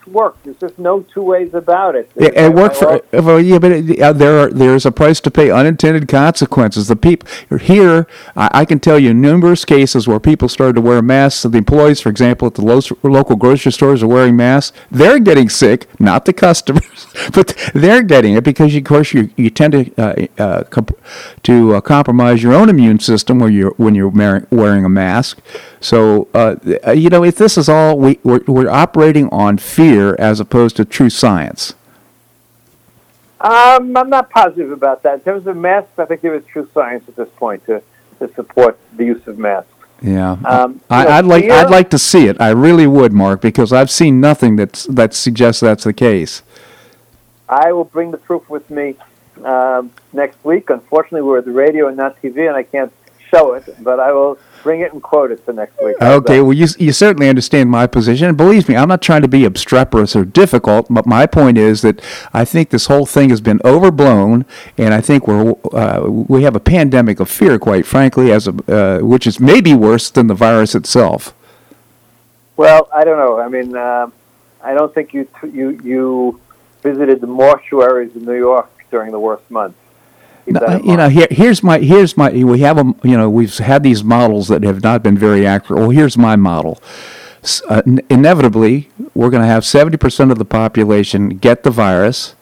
[0.03, 0.37] masks work.
[0.45, 2.11] There's just no two ways about it.
[2.17, 5.31] It, it worked for well, yeah, but it, there are there is a price to
[5.31, 5.51] pay.
[5.51, 6.89] Unintended consequences.
[6.89, 11.03] The people here, I, I can tell you numerous cases where people started to wear
[11.03, 11.43] masks.
[11.43, 14.77] The employees, for example, at the lo- local grocery stores are wearing masks.
[14.91, 19.51] They're getting sick, not the customers, but they're getting it because, of course, you you
[19.51, 20.99] tend to uh, uh, comp-
[21.45, 24.09] to uh, compromise your own immune system when you're when you're
[24.51, 25.39] wearing a mask.
[25.81, 29.92] So uh, uh, you know, if this is all we we're, we're operating on fear
[30.01, 31.75] as opposed to true science.
[33.41, 35.15] Um, I'm not positive about that.
[35.15, 37.83] In terms of masks, I think there is true science at this point to,
[38.21, 39.69] to support the use of masks.
[40.01, 42.41] Yeah, Um, I, I'd like fear- I'd like to see it.
[42.41, 46.43] I really would, Marc, because I've seen nothing that's that suggests that's the case.
[47.49, 48.97] I will bring the proof with me
[49.45, 50.71] um, next week.
[50.71, 52.93] Unfortunately, we're at the radio and not TV, and I can't
[53.33, 55.97] show it, but I will bring it and quote it for next week.
[56.01, 59.29] Okay, well, you you certainly understand my position, and believe me, I'm not trying to
[59.29, 60.87] be obstreperous or difficult.
[60.91, 62.01] But my point is that
[62.33, 64.45] I think this whole thing has been overblown,
[64.79, 68.55] and I think we're uh, we have a pandemic of fear, quite frankly, as a
[68.69, 71.35] uh, which is maybe worse than the virus itself.
[72.57, 73.41] Well, I don't know.
[73.41, 74.13] I mean, um,
[74.63, 76.41] I don't think you you you
[76.83, 79.79] visited the mortuaries in New York during the worst months.
[80.47, 83.83] No, you know, here, here's my here's my we have a you know we've had
[83.83, 85.81] these models that have not been very accurate.
[85.81, 86.83] Well, here's my model.
[87.69, 92.35] Uh, inevitably, we're going to have seventy percent of the population get the virus.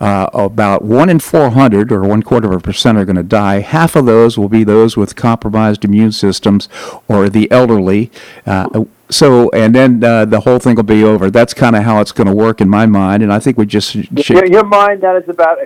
[0.00, 3.60] uh, about one in 400, or one quarter of a percent, are going to die.
[3.60, 6.68] Half of those will be those with compromised immune systems
[7.08, 8.10] or the elderly.
[8.46, 11.30] Uh, so, and then uh, the whole thing will be over.
[11.30, 13.66] That's kind of how it's going to work in my mind, and I think we
[13.66, 14.36] just should.
[14.36, 15.58] Your, your mind, that is about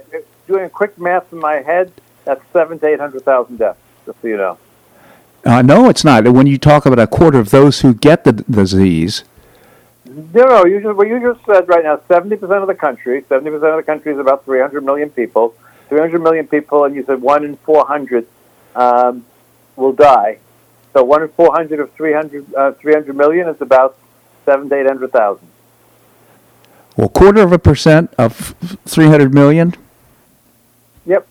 [0.47, 1.92] doing a quick math in my head.
[2.24, 3.78] That's seven to eight hundred thousand deaths.
[4.05, 4.59] Just so you know.
[5.44, 6.26] Uh, no, it's not.
[6.28, 9.22] When you talk about a quarter of those who get the disease.
[10.05, 10.66] No, no.
[10.66, 13.82] You just, what you just said right now, 70% of the country, 70% of the
[13.84, 15.55] country is about 300 million people.
[15.88, 18.26] 300 million people, and you said 1 in 400
[18.74, 19.24] um,
[19.76, 20.38] will die.
[20.92, 23.97] So 1 in 400 of 300, uh, 300 million is about
[24.44, 25.47] 7 to 800,000.
[26.97, 28.55] Well, quarter of a percent of
[28.86, 29.74] 300 million?
[31.05, 31.26] Yep.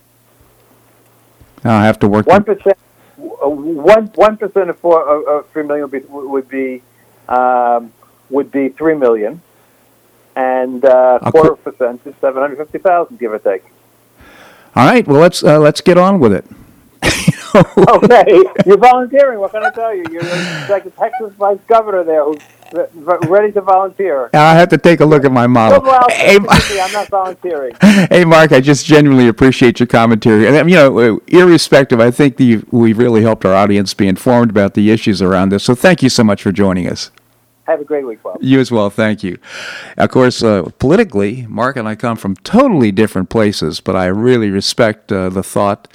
[1.73, 2.25] I have to work.
[2.25, 2.73] 1%
[3.17, 6.81] one one percent of four of, of three million would be would be
[7.29, 7.93] um,
[8.29, 9.41] would be three million,
[10.35, 13.63] and uh, quarter qu- percent is seven hundred fifty thousand, give or take.
[14.75, 15.07] All right.
[15.07, 16.45] Well, let's uh, let's get on with it.
[17.55, 19.39] okay, you're volunteering.
[19.39, 20.03] What can I tell you?
[20.11, 20.23] You're
[20.69, 22.41] like the Texas vice governor there who's
[22.73, 24.29] ready to volunteer.
[24.33, 25.81] I have to take a look at my model.
[26.09, 27.75] hey, I'm not volunteering.
[27.81, 30.47] Hey, Marc, I just genuinely appreciate your commentary.
[30.47, 34.73] And, you know, irrespective, I think the, we've really helped our audience be informed about
[34.73, 35.63] the issues around this.
[35.63, 37.11] So thank you so much for joining us.
[37.65, 38.37] Have a great week, Bob.
[38.41, 38.89] You as well.
[38.91, 39.39] Thank you.
[39.97, 44.51] Of course, uh, politically, Marc and I come from totally different places, but I really
[44.51, 45.87] respect uh, the thought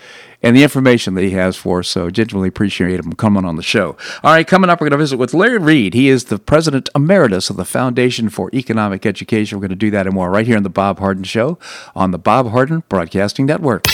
[0.42, 1.88] and the information that he has for us.
[1.88, 3.96] So, genuinely appreciate him coming on the show.
[4.22, 5.94] All right, coming up, we're going to visit with Larry Reed.
[5.94, 9.58] He is the president emeritus of the Foundation for Economic Education.
[9.58, 11.58] We're going to do that and more right here on The Bob Harden Show
[11.94, 13.86] on the Bob Harden Broadcasting Network.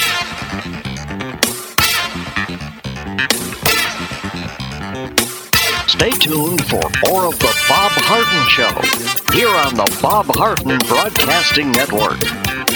[5.89, 11.73] Stay tuned for more of The Bob Harden Show here on the Bob Harden Broadcasting
[11.73, 12.76] Network.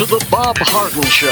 [0.00, 1.28] To the Bob Harden Show.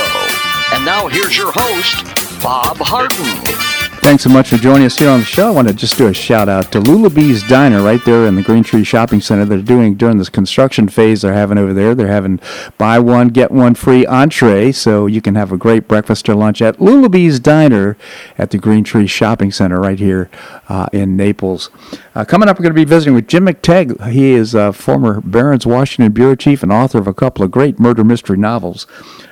[0.76, 2.04] And now here's your host,
[2.42, 3.77] Bob Harden.
[4.08, 5.48] Thanks so much for joining us here on the show.
[5.48, 8.42] I want to just do a shout out to Lulabee's Diner right there in the
[8.42, 9.44] Green Tree Shopping Center.
[9.44, 11.94] They're doing during this construction phase they're having over there.
[11.94, 12.40] They're having
[12.78, 16.62] buy one get one free entree, so you can have a great breakfast or lunch
[16.62, 17.98] at Lulabee's Diner
[18.38, 20.30] at the Green Tree Shopping Center right here
[20.70, 21.68] uh, in Naples.
[22.14, 24.10] Uh, coming up, we're going to be visiting with Jim McTague.
[24.10, 27.78] He is a former Barron's Washington bureau chief and author of a couple of great
[27.78, 28.86] murder mystery novels.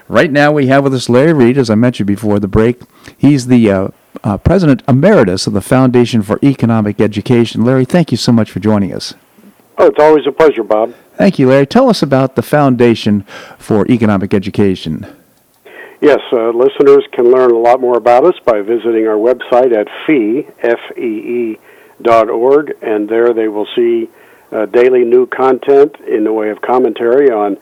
[0.06, 2.82] Right now, we have with us Larry Reed, as I mentioned before the break.
[3.16, 3.88] He's the uh,
[4.24, 7.64] uh, President Emeritus of the Foundation for Economic Education.
[7.64, 9.14] Larry, thank you so much for joining us.
[9.78, 10.94] Oh, it's always a pleasure, Bob.
[11.16, 11.66] Thank you, Larry.
[11.66, 13.22] Tell us about the Foundation
[13.58, 15.06] for Economic Education.
[16.00, 19.88] Yes, uh, listeners can learn a lot more about us by visiting our website at
[20.06, 21.58] fee, F-E-E,
[22.02, 24.08] dot org, and there they will see
[24.52, 27.56] uh, daily new content in the way of commentary on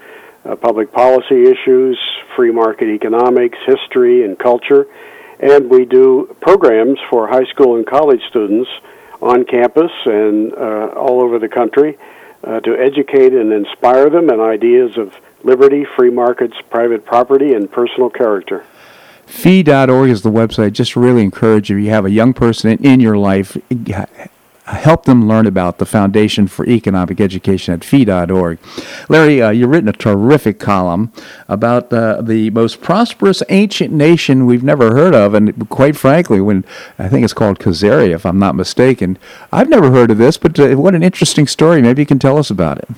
[0.44, 1.98] uh, public policy issues,
[2.34, 4.86] free market economics, history, and culture
[5.41, 8.70] and we do programs for high school and college students
[9.20, 11.99] on campus and uh, all over the country
[12.45, 17.70] uh, to educate and inspire them in ideas of liberty, free markets, private property, and
[17.70, 18.64] personal character.
[19.26, 20.72] Fee.org is the website.
[20.72, 21.76] Just really encourage you.
[21.76, 23.57] You have a young person in your life,
[24.66, 28.58] help them learn about the Foundation for Economic Education at fee.org.
[29.08, 31.12] Larry, uh, you've written a terrific column
[31.48, 36.64] about uh, the most prosperous ancient nation we've never heard of, and quite frankly, when
[36.98, 39.18] I think it's called Khazaria, if I'm not mistaken.
[39.52, 41.82] I've never heard of this, but uh, what an interesting story.
[41.82, 42.88] Maybe you can tell us about it.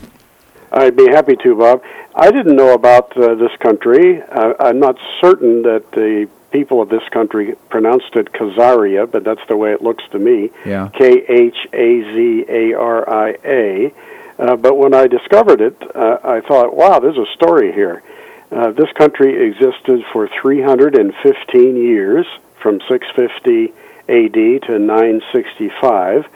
[0.72, 1.82] I'd be happy to, Bob.
[2.14, 4.22] I didn't know about uh, this country.
[4.22, 9.56] I'm not certain that the people of this country pronounced it Khazaria, but that's the
[9.58, 10.50] way it looks to me.
[10.64, 10.88] Yeah.
[10.88, 13.94] K H A Z A R I A.
[14.38, 18.02] Uh, but when I discovered it, uh, I thought, wow, there's a story here.
[18.50, 22.26] Uh, this country existed for 315 years,
[22.62, 23.74] from 650
[24.08, 26.26] AD to 965,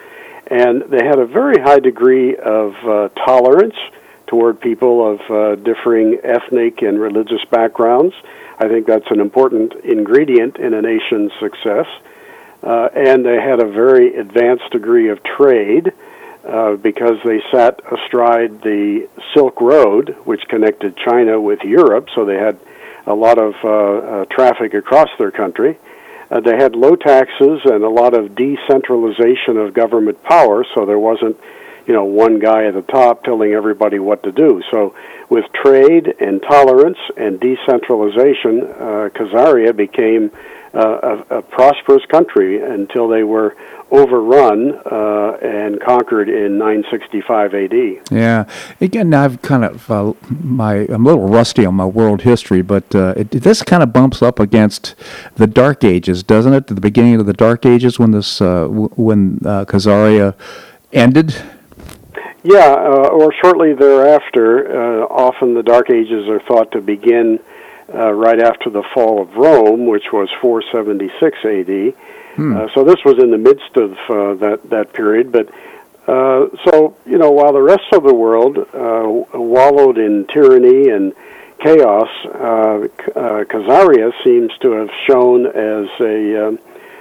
[0.48, 3.76] and they had a very high degree of uh, tolerance
[4.26, 8.14] toward people of uh, differing ethnic and religious backgrounds.
[8.60, 11.86] I think that's an important ingredient in a nation's success.
[12.62, 15.92] Uh, and they had a very advanced degree of trade
[16.46, 22.36] uh, because they sat astride the Silk Road, which connected China with Europe, so they
[22.36, 22.58] had
[23.06, 25.78] a lot of uh, uh, traffic across their country.
[26.30, 30.98] Uh, they had low taxes and a lot of decentralization of government power, so there
[30.98, 31.38] wasn't
[31.86, 34.62] you know one guy at the top telling everybody what to do.
[34.70, 34.94] So
[35.30, 40.30] with trade and tolerance and decentralization, uh, Khazaria became
[40.74, 43.56] uh, a, a, prosperous country until they were
[43.90, 47.72] overrun uh, and conquered in 965 AD.
[48.12, 48.44] Yeah,
[48.80, 52.94] again, I've kind of uh, my I'm a little rusty on my world history, but
[52.94, 54.94] uh, it, this kind of bumps up against
[55.34, 56.68] the Dark Ages, doesn't it?
[56.68, 60.34] The beginning of the Dark Ages, when this uh, when Khazaria
[60.92, 61.34] ended.
[62.42, 65.02] Yeah, uh, or shortly thereafter.
[65.02, 67.38] Uh, often the Dark Ages are thought to begin
[67.92, 71.94] uh, right after the fall of Rome, which was 476 AD.
[72.36, 72.56] Hmm.
[72.56, 75.32] Uh, so this was in the midst of uh, that that period.
[75.32, 75.48] But
[76.06, 78.56] uh, so you know, while the rest of the world
[79.34, 81.12] wallowed in tyranny and
[81.58, 82.88] chaos, uh,
[83.44, 86.58] Khazaria seems to have shown as a um,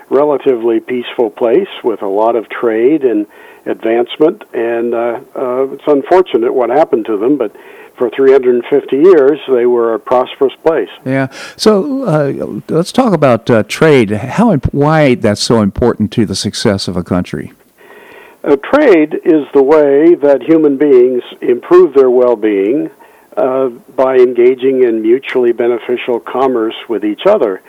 [0.10, 3.26] relatively peaceful place with a lot of trade and
[3.70, 7.55] advancement, and uh, uh, it's unfortunate what happened to them, but
[7.99, 10.89] for 350 years, they were a prosperous place.
[11.05, 11.28] Yeah.
[11.57, 14.11] So uh, let's talk about uh, trade.
[14.11, 17.51] How imp- why that's so important to the success of a country?
[18.41, 22.89] Uh, trade is the way that human beings improve their well-being
[23.36, 27.61] uh, by engaging in mutually beneficial commerce with each other.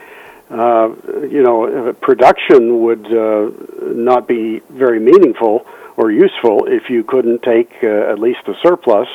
[0.48, 0.94] Uh,
[1.28, 3.51] you know, production would uh,
[3.82, 5.66] not be very meaningful
[5.97, 9.09] or useful if you couldn't take uh, at least a surplus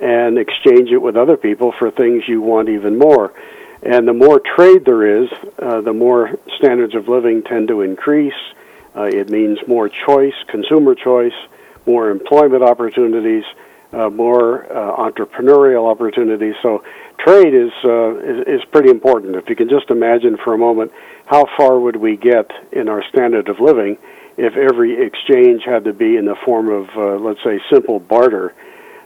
[0.00, 3.32] and exchange it with other people for things you want even more.
[3.82, 8.32] And the more trade there is, uh, the more standards of living tend to increase.
[8.96, 11.34] Uh, it means more choice, consumer choice,
[11.86, 13.44] more employment opportunities,
[13.92, 16.54] uh, more uh, entrepreneurial opportunities.
[16.62, 16.82] So
[17.18, 19.36] trade is, uh, is is pretty important.
[19.36, 20.92] If you can just imagine for a moment,
[21.26, 23.98] how far would we get in our standard of living
[24.36, 28.52] if every exchange had to be in the form of, uh, let's say, simple barter.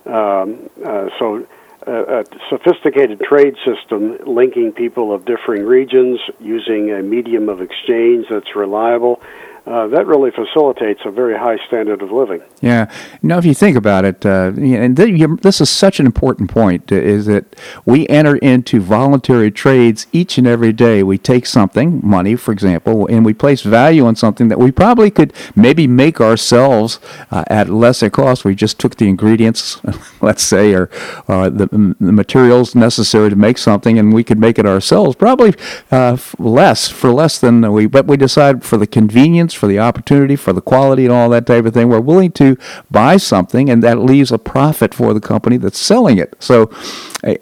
[0.06, 1.46] Um, uh, so,
[1.86, 8.26] uh, a sophisticated trade system linking people of differing regions using a medium of exchange
[8.28, 9.22] that's reliable
[9.68, 12.40] uh, that really facilitates a very high standard of living.
[12.62, 12.90] Yeah.
[13.22, 16.94] Now, if you think about it, uh, and this is such an important point, uh,
[16.94, 17.44] is that
[17.84, 21.02] we enter into voluntary trades each and every day.
[21.02, 25.10] We take something, money, for example, and we place value on something that we probably
[25.10, 26.98] could maybe make ourselves
[27.30, 28.46] uh, at lesser cost.
[28.46, 29.82] We just took the ingredients,
[30.22, 30.88] let's say, or
[31.28, 35.52] uh, the, the, materials necessary to make something, and we could make it ourselves, probably
[35.90, 37.86] uh, less for less than we.
[37.86, 41.46] But we decide for the convenience for the opportunity, for the quality, and all that
[41.46, 41.88] type of thing.
[41.88, 42.56] We're willing to
[42.90, 46.34] buy something, and that leaves a profit for the company that's selling it.
[46.38, 46.70] So,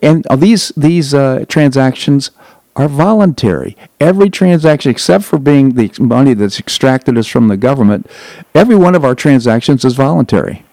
[0.02, 2.30] and these these uh, transactions
[2.76, 3.76] are voluntary.
[4.00, 8.08] Every transaction, except for being the money that's extracted is from the government,
[8.54, 10.64] every one of our transactions is voluntary.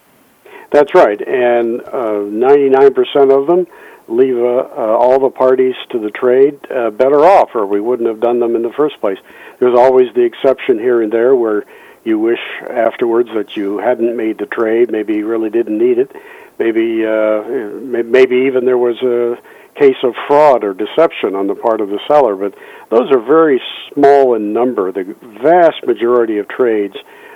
[0.72, 3.68] That's right, and uh, 99% of them
[4.16, 8.08] leave uh, uh, all the parties to the trade uh, better off, or we wouldn't
[8.08, 9.18] have done them in the first place.
[9.60, 11.66] There's always the exception here and there where
[12.04, 12.40] you wish
[12.70, 16.12] afterwards that you hadn't made the trade, maybe you really didn't need it,
[16.60, 19.38] maybe uh, maybe even there was a
[19.76, 22.36] case of fraud or deception on the part of the seller.
[22.36, 22.56] But
[22.90, 23.62] those are very
[23.94, 24.92] small in number.
[24.92, 26.96] The vast majority of trades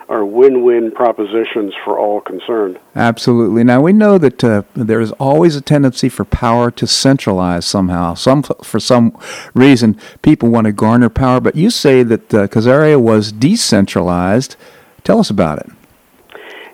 [0.09, 2.79] are win-win propositions for all concerned.
[2.95, 3.63] Absolutely.
[3.63, 8.13] Now we know that uh, there is always a tendency for power to centralize somehow.
[8.13, 9.17] Some for some
[9.53, 14.55] reason people want to garner power, but you say that uh, Khazaria was decentralized.
[15.03, 15.69] Tell us about it.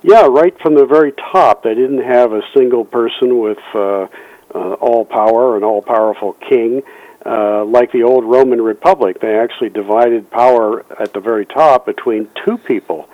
[0.04, 4.08] Yeah, right from the very top, they didn't have a single person with uh,
[4.54, 6.84] uh, all power, an all-powerful king.
[7.26, 12.28] Uh, like the old Roman Republic, they actually divided power at the very top between
[12.46, 13.08] two people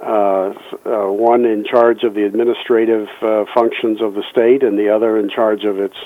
[0.00, 0.54] uh,
[0.86, 5.18] uh, one in charge of the administrative uh, functions of the state, and the other
[5.18, 5.96] in charge of its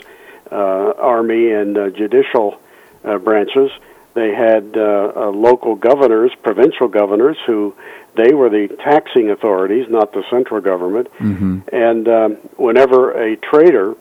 [0.50, 2.60] uh, army and uh, judicial
[3.04, 3.70] uh, branches.
[4.14, 7.74] They had uh, uh, local governors, provincial governors, who
[8.14, 11.08] they were the taxing authorities, not the central government.
[11.18, 11.60] Mm-hmm.
[11.72, 13.96] And um, whenever a trader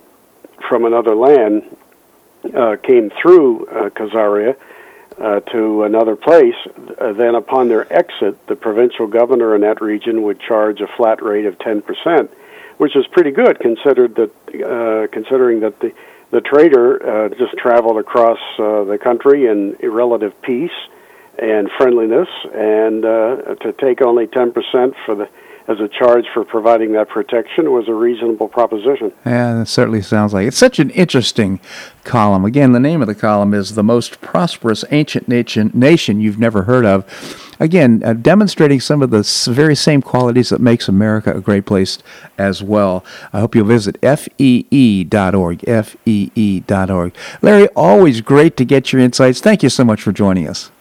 [0.69, 1.63] from another land
[2.55, 4.55] uh, came through uh, Khazaria,
[5.19, 6.55] uh, to another place,
[6.99, 11.21] uh, then upon their exit, the provincial governor in that region would charge a flat
[11.23, 12.29] rate of 10%,
[12.77, 14.31] which is pretty good considered that,
[14.63, 15.93] uh, considering that the,
[16.31, 20.71] the trader uh, just traveled across uh, the country in relative peace
[21.37, 25.27] and friendliness, and to take only 10% for the
[25.67, 29.13] as a charge for providing that protection was a reasonable proposition.
[29.25, 30.47] Yeah, that certainly sounds like it.
[30.49, 31.59] it's such an interesting
[32.03, 32.43] column.
[32.45, 36.63] Again, the name of the column is "The Most Prosperous Ancient Nation Nation You've Never
[36.63, 37.05] Heard of."
[37.59, 41.99] Again, uh, demonstrating some of the very same qualities that makes America a great place
[42.37, 43.05] as well.
[43.31, 45.61] I hope you'll visit fee.org.
[45.61, 47.15] Fee.org.
[47.41, 49.39] Larry, always great to get your insights.
[49.39, 50.71] Thank you so much for joining us.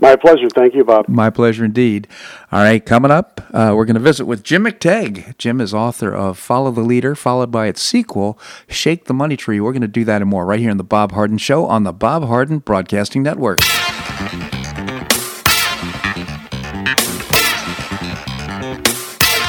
[0.00, 0.48] My pleasure.
[0.48, 1.08] Thank you, Bob.
[1.08, 2.08] My pleasure indeed.
[2.50, 5.36] All right, coming up, uh, we're going to visit with Jim McTague.
[5.36, 8.38] Jim is author of Follow the Leader, followed by its sequel,
[8.68, 9.60] Shake the Money Tree.
[9.60, 11.84] We're going to do that and more right here in the Bob Harden Show on
[11.84, 13.60] the Bob Harden Broadcasting Network.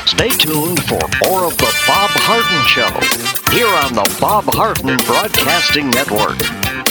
[0.05, 5.89] Stay tuned for more of the Bob Harden Show here on the Bob Harden Broadcasting
[5.89, 6.90] Network.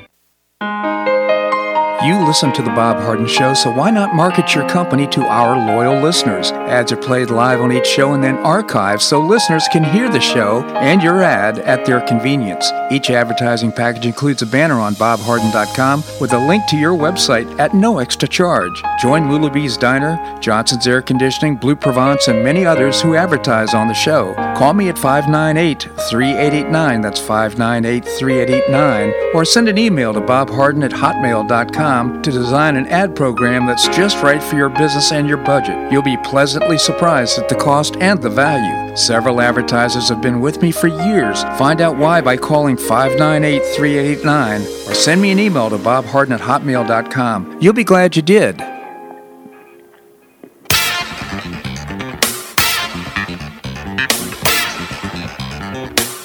[2.03, 5.55] You listen to The Bob Harden Show, so why not market your company to our
[5.55, 6.51] loyal listeners?
[6.71, 10.21] Ads are played live on each show and then archived so listeners can hear the
[10.21, 12.71] show and your ad at their convenience.
[12.89, 17.73] Each advertising package includes a banner on bobharden.com with a link to your website at
[17.73, 18.81] no extra charge.
[19.01, 23.93] Join Lulabee's Diner, Johnson's Air Conditioning, Blue Provence, and many others who advertise on the
[23.93, 24.33] show.
[24.55, 30.91] Call me at 598 3889, that's 598 3889, or send an email to bobharden at
[30.91, 35.91] hotmail.com to design an ad program that's just right for your business and your budget.
[35.91, 36.15] You'll be
[36.61, 38.95] pleasantly surprised at the cost and the value.
[38.95, 41.41] Several advertisers have been with me for years.
[41.57, 46.39] Find out why by calling 598 3889 or send me an email to bobharden at
[46.39, 47.57] hotmail.com.
[47.59, 48.59] You'll be glad you did.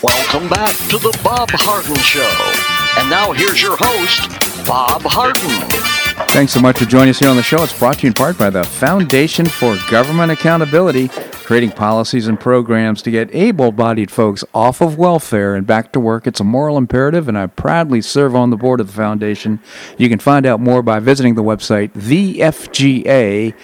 [0.03, 3.01] Welcome back to the Bob Harden Show.
[3.01, 5.86] And now here's your host, Bob Harden.
[6.29, 7.63] Thanks so much for joining us here on the show.
[7.63, 12.39] It's brought to you in part by the Foundation for Government Accountability, creating policies and
[12.39, 16.27] programs to get able bodied folks off of welfare and back to work.
[16.27, 19.61] It's a moral imperative, and I proudly serve on the board of the foundation.
[19.97, 23.55] You can find out more by visiting the website, thefga.org.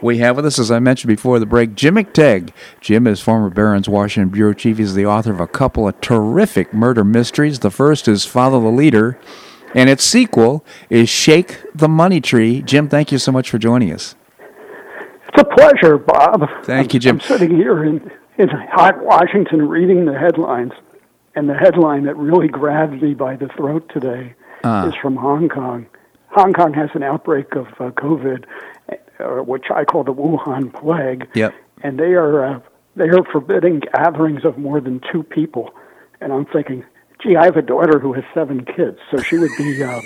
[0.00, 2.52] We have with us, as I mentioned before the break, Jim McTague.
[2.80, 4.78] Jim is former Barron's Washington Bureau Chief.
[4.78, 7.58] He's the author of a couple of terrific murder mysteries.
[7.58, 9.18] The first is Follow the Leader
[9.74, 12.62] and its sequel is Shake the Money Tree.
[12.62, 14.14] Jim, thank you so much for joining us.
[15.28, 16.48] It's a pleasure, Bob.
[16.64, 17.16] Thank you, Jim.
[17.16, 20.72] I'm sitting here in, in hot Washington reading the headlines,
[21.34, 24.86] and the headline that really grabbed me by the throat today Uh.
[24.88, 25.86] is from Hong Kong.
[26.30, 28.44] Hong Kong has an outbreak of uh, COVID,
[29.20, 31.26] uh, which I call the Wuhan plague.
[31.34, 31.54] Yep.
[31.82, 32.60] And they are uh,
[32.96, 35.70] they are forbidding gatherings of more than two people.
[36.20, 36.84] And I'm thinking,
[37.22, 40.00] gee, I have a daughter who has seven kids, so she would be uh,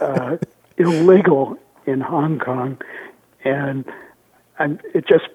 [0.00, 0.36] uh,
[0.76, 1.56] illegal
[1.86, 2.78] in Hong Kong,
[3.44, 3.84] and
[4.58, 5.28] and it just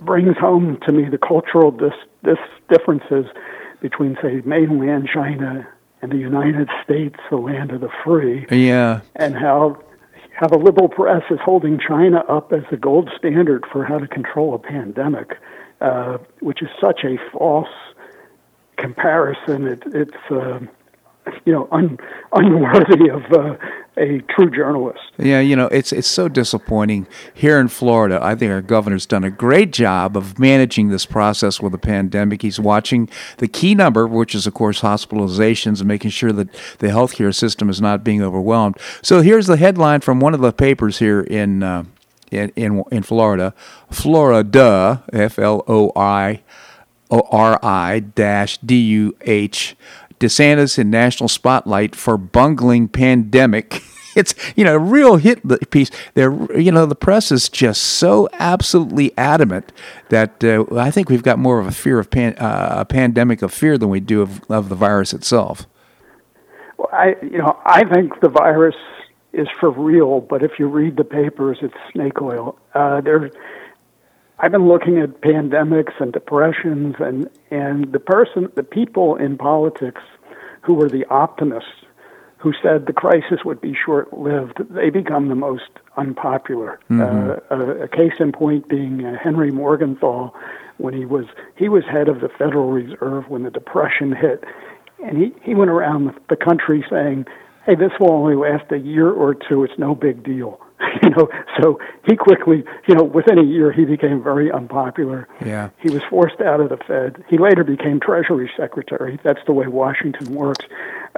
[0.00, 3.26] brings home to me the cultural dis, dis differences
[3.80, 5.66] between, say, mainland China
[6.02, 9.00] and the United States, the land of the free, Yeah.
[9.16, 9.78] and how
[10.34, 14.06] how the liberal press is holding China up as the gold standard for how to
[14.06, 15.38] control a pandemic,
[15.80, 17.68] uh, which is such a false
[18.76, 19.66] comparison.
[19.66, 20.60] It, it's uh,
[21.44, 21.98] you know un,
[22.32, 23.56] unworthy of uh,
[23.96, 25.00] a true journalist.
[25.18, 28.18] Yeah, you know, it's it's so disappointing here in Florida.
[28.22, 32.42] I think our governor's done a great job of managing this process with the pandemic.
[32.42, 33.08] He's watching
[33.38, 37.70] the key number, which is of course hospitalizations, and making sure that the healthcare system
[37.70, 38.76] is not being overwhelmed.
[39.02, 41.84] So here's the headline from one of the papers here in uh,
[42.30, 43.54] in, in in Florida,
[43.90, 46.42] Florida, F L O I
[47.10, 49.76] O R I dash D U H.
[50.18, 53.82] DeSantis in national spotlight for bungling pandemic.
[54.16, 55.90] It's you know a real hit piece.
[56.14, 59.72] There, you know, the press is just so absolutely adamant
[60.08, 63.42] that uh, I think we've got more of a fear of pan, uh, a pandemic
[63.42, 65.66] of fear than we do of, of the virus itself.
[66.78, 68.74] Well, I you know I think the virus
[69.34, 72.58] is for real, but if you read the papers, it's snake oil.
[72.74, 73.30] Uh, there,
[74.38, 80.02] I've been looking at pandemics and depressions, and and the person, the people in politics
[80.60, 81.84] who were the optimists,
[82.38, 86.78] who said the crisis would be short-lived, they become the most unpopular.
[86.90, 90.32] Uh, a, a case in point being uh, Henry Morgenthau,
[90.76, 91.24] when he was
[91.56, 94.44] he was head of the Federal Reserve when the Depression hit,
[95.02, 97.24] and he he went around the country saying,
[97.64, 99.64] "Hey, this will only last a year or two.
[99.64, 100.60] It's no big deal."
[101.02, 101.28] you know,
[101.60, 105.28] so he quickly, you know, within a year, he became very unpopular.
[105.44, 105.70] Yeah.
[105.80, 107.24] He was forced out of the Fed.
[107.28, 109.18] He later became Treasury Secretary.
[109.22, 110.64] That's the way Washington works.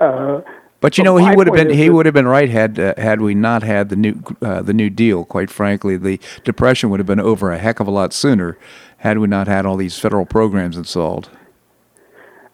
[0.01, 0.43] Uh,
[0.81, 3.21] But you know, he would have been he would have been right had uh, had
[3.21, 5.25] we not had the new uh, the New Deal.
[5.25, 8.57] Quite frankly, the depression would have been over a heck of a lot sooner
[8.99, 11.31] had we not had all these federal programs installed.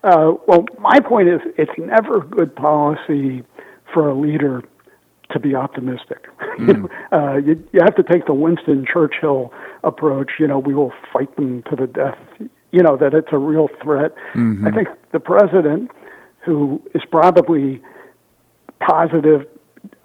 [0.03, 3.43] Uh, well, my point is, it's never good policy
[3.93, 4.63] for a leader
[5.35, 6.26] to be optimistic.
[6.59, 10.32] You, know, uh, you, you have to take the Winston Churchill approach.
[10.39, 12.16] You know, we will fight them to the death.
[12.72, 14.12] You know that it's a real threat.
[14.35, 15.91] I think the president,
[16.45, 17.80] who is probably
[18.80, 19.47] positive,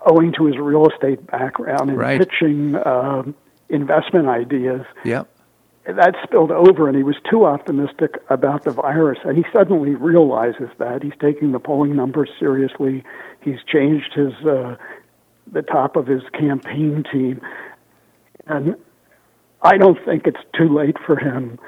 [0.05, 2.19] owing to his real estate background and Right.
[2.19, 3.33] pitching um
[3.69, 5.27] investment ideas, Yep.
[5.85, 10.69] that spilled over and he was too optimistic about the virus and he suddenly realizes
[10.77, 13.03] that he's taking the polling numbers seriously
[13.41, 14.75] he's changed his uh,
[15.51, 17.41] the top of his campaign team
[18.47, 18.75] and
[19.61, 21.59] i don't think it's too late for him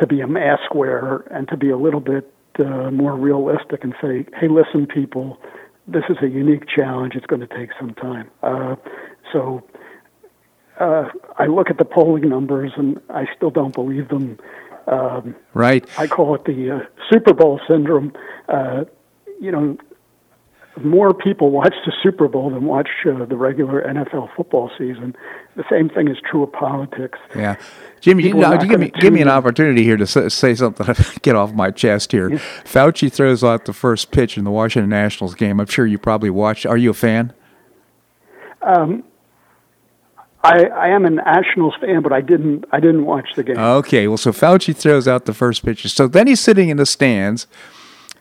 [0.00, 2.32] to be a mask wearer and to be a little bit
[2.64, 5.38] uh, more realistic and say hey listen people
[5.86, 8.76] this is a unique challenge it's going to take some time uh,
[9.32, 9.62] so
[10.82, 11.08] uh,
[11.38, 14.38] I look at the polling numbers and I still don't believe them.
[14.86, 15.86] Um, Right.
[15.98, 18.12] I call it the uh, Super Bowl syndrome.
[18.48, 18.84] Uh,
[19.40, 19.76] you know,
[20.80, 25.14] more people watch the Super Bowl than watch uh, the regular NFL football season.
[25.54, 27.18] The same thing is true of politics.
[27.36, 27.56] Yeah.
[28.00, 30.06] Jimmy, you, People are now, not you give me give me an opportunity here to
[30.06, 30.94] say, something.
[31.22, 32.30] Get off my chest here.
[32.64, 35.60] Fauci throws out the first pitch in the Washington Nationals game.
[35.60, 36.64] I'm sure you probably watched.
[36.64, 37.34] Are you a fan?
[40.44, 43.58] I, I am a Nationals fan, but I didn't I didn't watch the game.
[43.58, 45.86] Okay, well, so Fauci throws out the first pitch.
[45.92, 47.46] So then he's sitting in the stands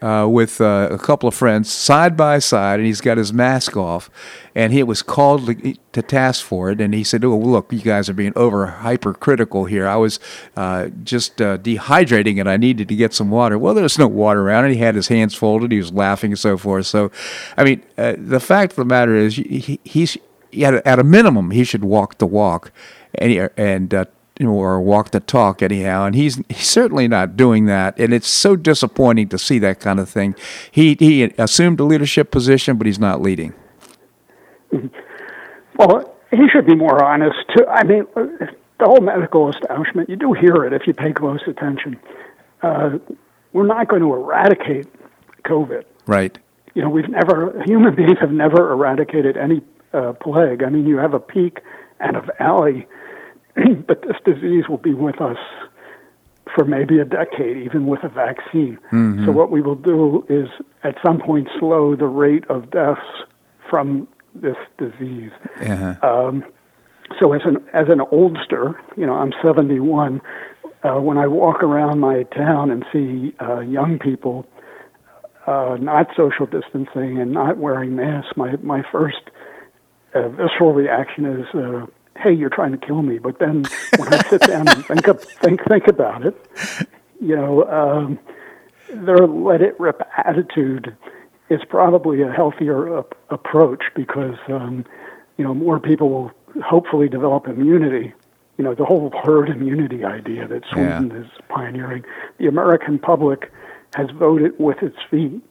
[0.01, 3.77] uh, with uh, a couple of friends side by side, and he's got his mask
[3.77, 4.09] off,
[4.55, 6.81] and he was called to, to task for it.
[6.81, 9.87] And he said, "Oh, look, you guys are being over hypercritical here.
[9.87, 10.19] I was
[10.57, 13.59] uh, just uh, dehydrating, and I needed to get some water.
[13.59, 15.71] Well, there's no water around, and he had his hands folded.
[15.71, 16.87] He was laughing and so forth.
[16.87, 17.11] So,
[17.57, 20.17] I mean, uh, the fact of the matter is, he, he's
[20.61, 22.71] at a, at a minimum, he should walk the walk,
[23.15, 24.05] and and uh,
[24.47, 26.05] or walk the talk anyhow.
[26.05, 29.99] And he's he's certainly not doing that, and it's so disappointing to see that kind
[29.99, 30.35] of thing.
[30.71, 33.53] He he assumed a leadership position, but he's not leading.
[35.77, 37.65] Well, he should be more honest too.
[37.65, 41.99] I mean, the whole medical establishment, you do hear it if you pay close attention.
[42.61, 42.97] Uh,
[43.53, 44.87] we're not going to eradicate
[45.45, 45.83] COVID.
[46.07, 46.37] Right.
[46.73, 49.61] You know, we've never, human beings have never eradicated any
[49.93, 50.63] uh, plague.
[50.63, 51.59] I mean, you have a peak
[51.99, 52.87] and a valley,
[53.87, 55.37] but this disease will be with us
[56.55, 58.77] for maybe a decade, even with a vaccine.
[58.91, 59.25] Mm-hmm.
[59.25, 60.47] So, what we will do is
[60.83, 63.01] at some point slow the rate of deaths
[63.69, 65.31] from this disease.
[65.61, 65.95] Uh-huh.
[66.01, 66.43] Um,
[67.19, 70.21] so, as an as an oldster, you know, I'm 71.
[70.83, 74.47] Uh, when I walk around my town and see uh, young people
[75.45, 79.29] uh, not social distancing and not wearing masks, my my first
[80.13, 81.85] uh, visceral reaction is, uh,
[82.17, 83.63] "Hey, you're trying to kill me." But then
[83.97, 86.35] when I sit down and think up, think think about it,
[87.19, 88.19] you know, um,
[88.93, 90.95] their let it rip attitude
[91.49, 94.85] is probably a healthier approach because um,
[95.37, 96.31] you know more people will
[96.63, 98.13] hopefully develop immunity.
[98.57, 101.21] You know, the whole herd immunity idea that Sweden yeah.
[101.21, 102.03] is pioneering.
[102.37, 103.51] The American public
[103.95, 105.41] has voted with its feet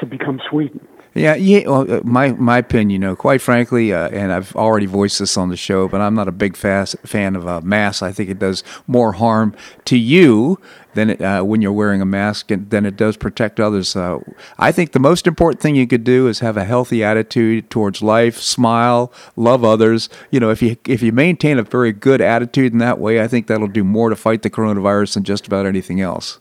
[0.00, 0.86] to become Sweden.
[1.14, 1.68] Yeah, yeah.
[1.68, 5.36] Well, uh, my my opinion, you know, quite frankly, uh, and I've already voiced this
[5.36, 8.02] on the show, but I'm not a big fast fan of uh, masks.
[8.02, 9.54] I think it does more harm
[9.84, 10.58] to you
[10.94, 13.94] than it, uh, when you're wearing a mask and than it does protect others.
[13.94, 14.18] Uh,
[14.58, 18.02] I think the most important thing you could do is have a healthy attitude towards
[18.02, 20.08] life, smile, love others.
[20.32, 23.28] You know, if you if you maintain a very good attitude in that way, I
[23.28, 26.40] think that'll do more to fight the coronavirus than just about anything else.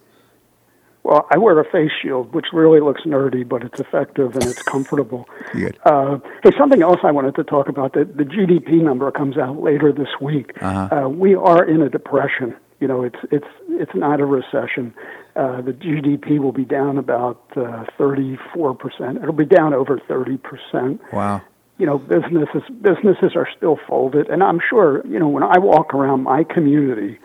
[1.03, 4.63] Well, I wear a face shield, which really looks nerdy, but it's effective and it's
[4.63, 5.27] comfortable.
[5.51, 5.77] Good.
[5.85, 7.93] Uh, hey, something else I wanted to talk about.
[7.93, 10.51] The, the GDP number comes out later this week.
[10.61, 10.95] Uh-huh.
[10.95, 12.55] Uh, we are in a depression.
[12.79, 14.93] You know, it's it's it's not a recession.
[15.35, 19.17] Uh, the GDP will be down about uh, 34 percent.
[19.17, 21.01] It'll be down over 30 percent.
[21.11, 21.41] Wow.
[21.77, 25.93] You know, businesses businesses are still folded, and I'm sure you know when I walk
[25.93, 27.19] around my community,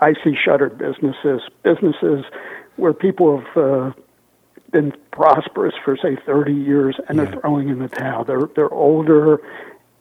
[0.00, 2.24] I see shuttered businesses, businesses
[2.76, 3.92] where people have uh,
[4.70, 7.24] been prosperous for say 30 years and yeah.
[7.24, 8.24] they're throwing in the towel.
[8.24, 9.40] They're they're older,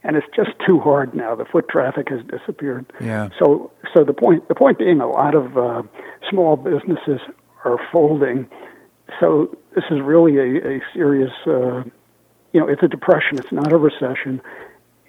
[0.03, 1.35] and it's just too hard now.
[1.35, 2.91] The foot traffic has disappeared.
[2.99, 3.29] Yeah.
[3.37, 5.83] So so the point the point being, a lot of uh,
[6.29, 7.19] small businesses
[7.65, 8.49] are folding.
[9.19, 11.31] So this is really a, a serious.
[11.45, 11.83] Uh,
[12.53, 13.37] you know, it's a depression.
[13.37, 14.41] It's not a recession.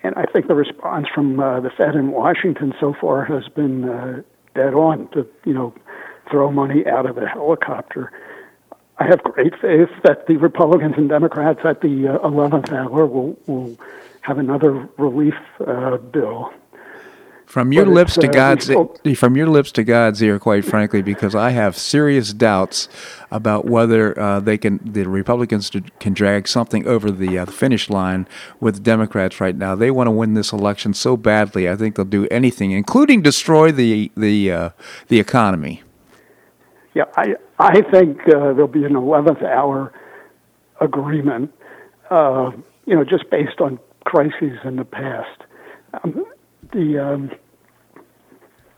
[0.05, 3.89] And I think the response from uh, the Fed in Washington so far has been
[3.89, 4.23] uh,
[4.55, 5.75] dead on to, you know,
[6.31, 8.13] throw money out of a helicopter.
[8.99, 13.37] I have great faith that the Republicans and Democrats at the uh, 11th hour will,
[13.47, 13.77] will
[14.21, 15.35] have another relief
[15.67, 16.53] uh, bill.
[17.53, 18.71] From your but lips to uh, God's
[19.19, 22.89] from your lips to God's ear, quite frankly, because I have serious doubts
[23.31, 25.71] about whether uh, they can the Republicans
[26.01, 28.27] can drag something over the uh, finish line
[28.59, 29.75] with Democrats right now.
[29.75, 31.69] They want to win this election so badly.
[31.69, 34.71] I think they'll do anything, including destroy the the uh,
[35.09, 35.83] the economy.
[36.95, 39.93] Yeah, I I think uh, there'll be an eleventh hour
[40.81, 41.53] agreement.
[42.11, 42.51] Uh,
[42.85, 45.43] you know, just based on crises in the past.
[46.03, 46.27] Um,
[46.73, 47.31] the um,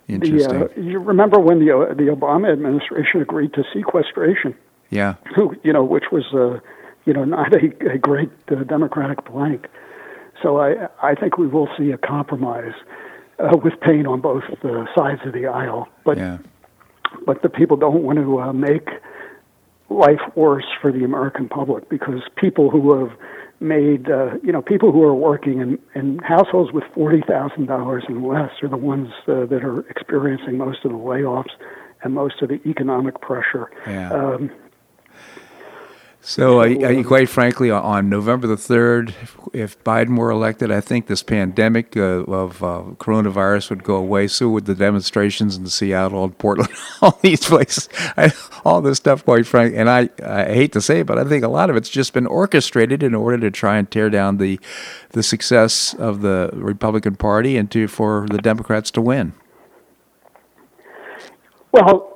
[0.06, 0.60] Interesting.
[0.60, 4.54] The, uh, you remember when the uh, the Obama administration agreed to sequestration?
[4.90, 5.14] Yeah.
[5.34, 6.60] Who you know, which was uh,
[7.06, 9.66] you know not a, a great uh, democratic blank.
[10.42, 12.74] So I I think we will see a compromise
[13.38, 15.88] uh, with pain on both uh, sides of the aisle.
[16.04, 16.38] But yeah
[17.26, 18.88] but the people don't want to uh, make
[19.90, 23.16] life worse for the American public because people who have
[23.60, 28.04] made, uh, you know, people who are working in, in households with forty thousand dollars
[28.08, 31.52] and less are the ones uh, that are experiencing most of the layoffs
[32.02, 33.70] and most of the economic pressure.
[33.86, 34.12] Yeah.
[34.12, 34.50] Um,
[36.26, 39.12] so, uh, quite frankly, on November the 3rd,
[39.52, 44.28] if Biden were elected, I think this pandemic uh, of uh, coronavirus would go away.
[44.28, 46.70] So would the demonstrations in Seattle and Portland,
[47.02, 48.32] all these places, I,
[48.64, 49.78] all this stuff, quite frankly.
[49.78, 52.14] And I, I hate to say it, but I think a lot of it's just
[52.14, 54.58] been orchestrated in order to try and tear down the,
[55.10, 59.34] the success of the Republican Party and to for the Democrats to win.
[61.70, 62.13] Well,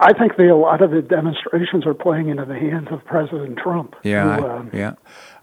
[0.00, 3.58] I think the, a lot of the demonstrations are playing into the hands of President
[3.58, 3.96] Trump.
[4.04, 4.92] Yeah, who, um, yeah,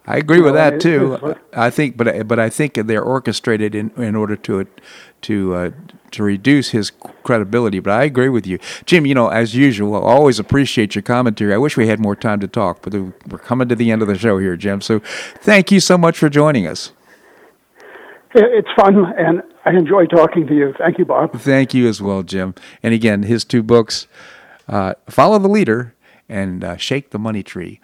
[0.07, 1.35] I agree with that too.
[1.53, 4.65] I think, but but I think they're orchestrated in in order to
[5.23, 5.71] to uh,
[6.11, 6.91] to reduce his
[7.23, 7.79] credibility.
[7.79, 9.05] But I agree with you, Jim.
[9.05, 11.53] You know, as usual, I always appreciate your commentary.
[11.53, 14.07] I wish we had more time to talk, but we're coming to the end of
[14.07, 14.79] the show here, Jim.
[14.79, 14.99] So,
[15.41, 16.93] thank you so much for joining us.
[18.35, 20.73] It's fun, and I enjoy talking to you.
[20.77, 21.33] Thank you, Bob.
[21.39, 22.53] Thank you as well, Jim.
[22.83, 24.07] And again, his two books
[24.67, 25.95] uh, follow the leader
[26.27, 27.79] and uh, shake the money tree.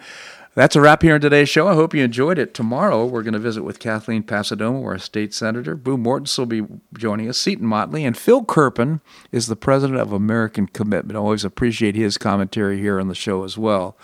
[0.54, 1.70] That's a wrap here on today's show.
[1.70, 2.54] I hope you enjoyed it.
[2.54, 5.78] Tomorrow, we're going to visit with Kathleen Passidomo, our state senator.
[5.78, 9.00] Boo Mortenson will be joining us, Seton Motley, and Phil Kerpen
[9.32, 11.16] is the president of American Commitment.
[11.16, 13.96] I always appreciate his commentary here on the show as well.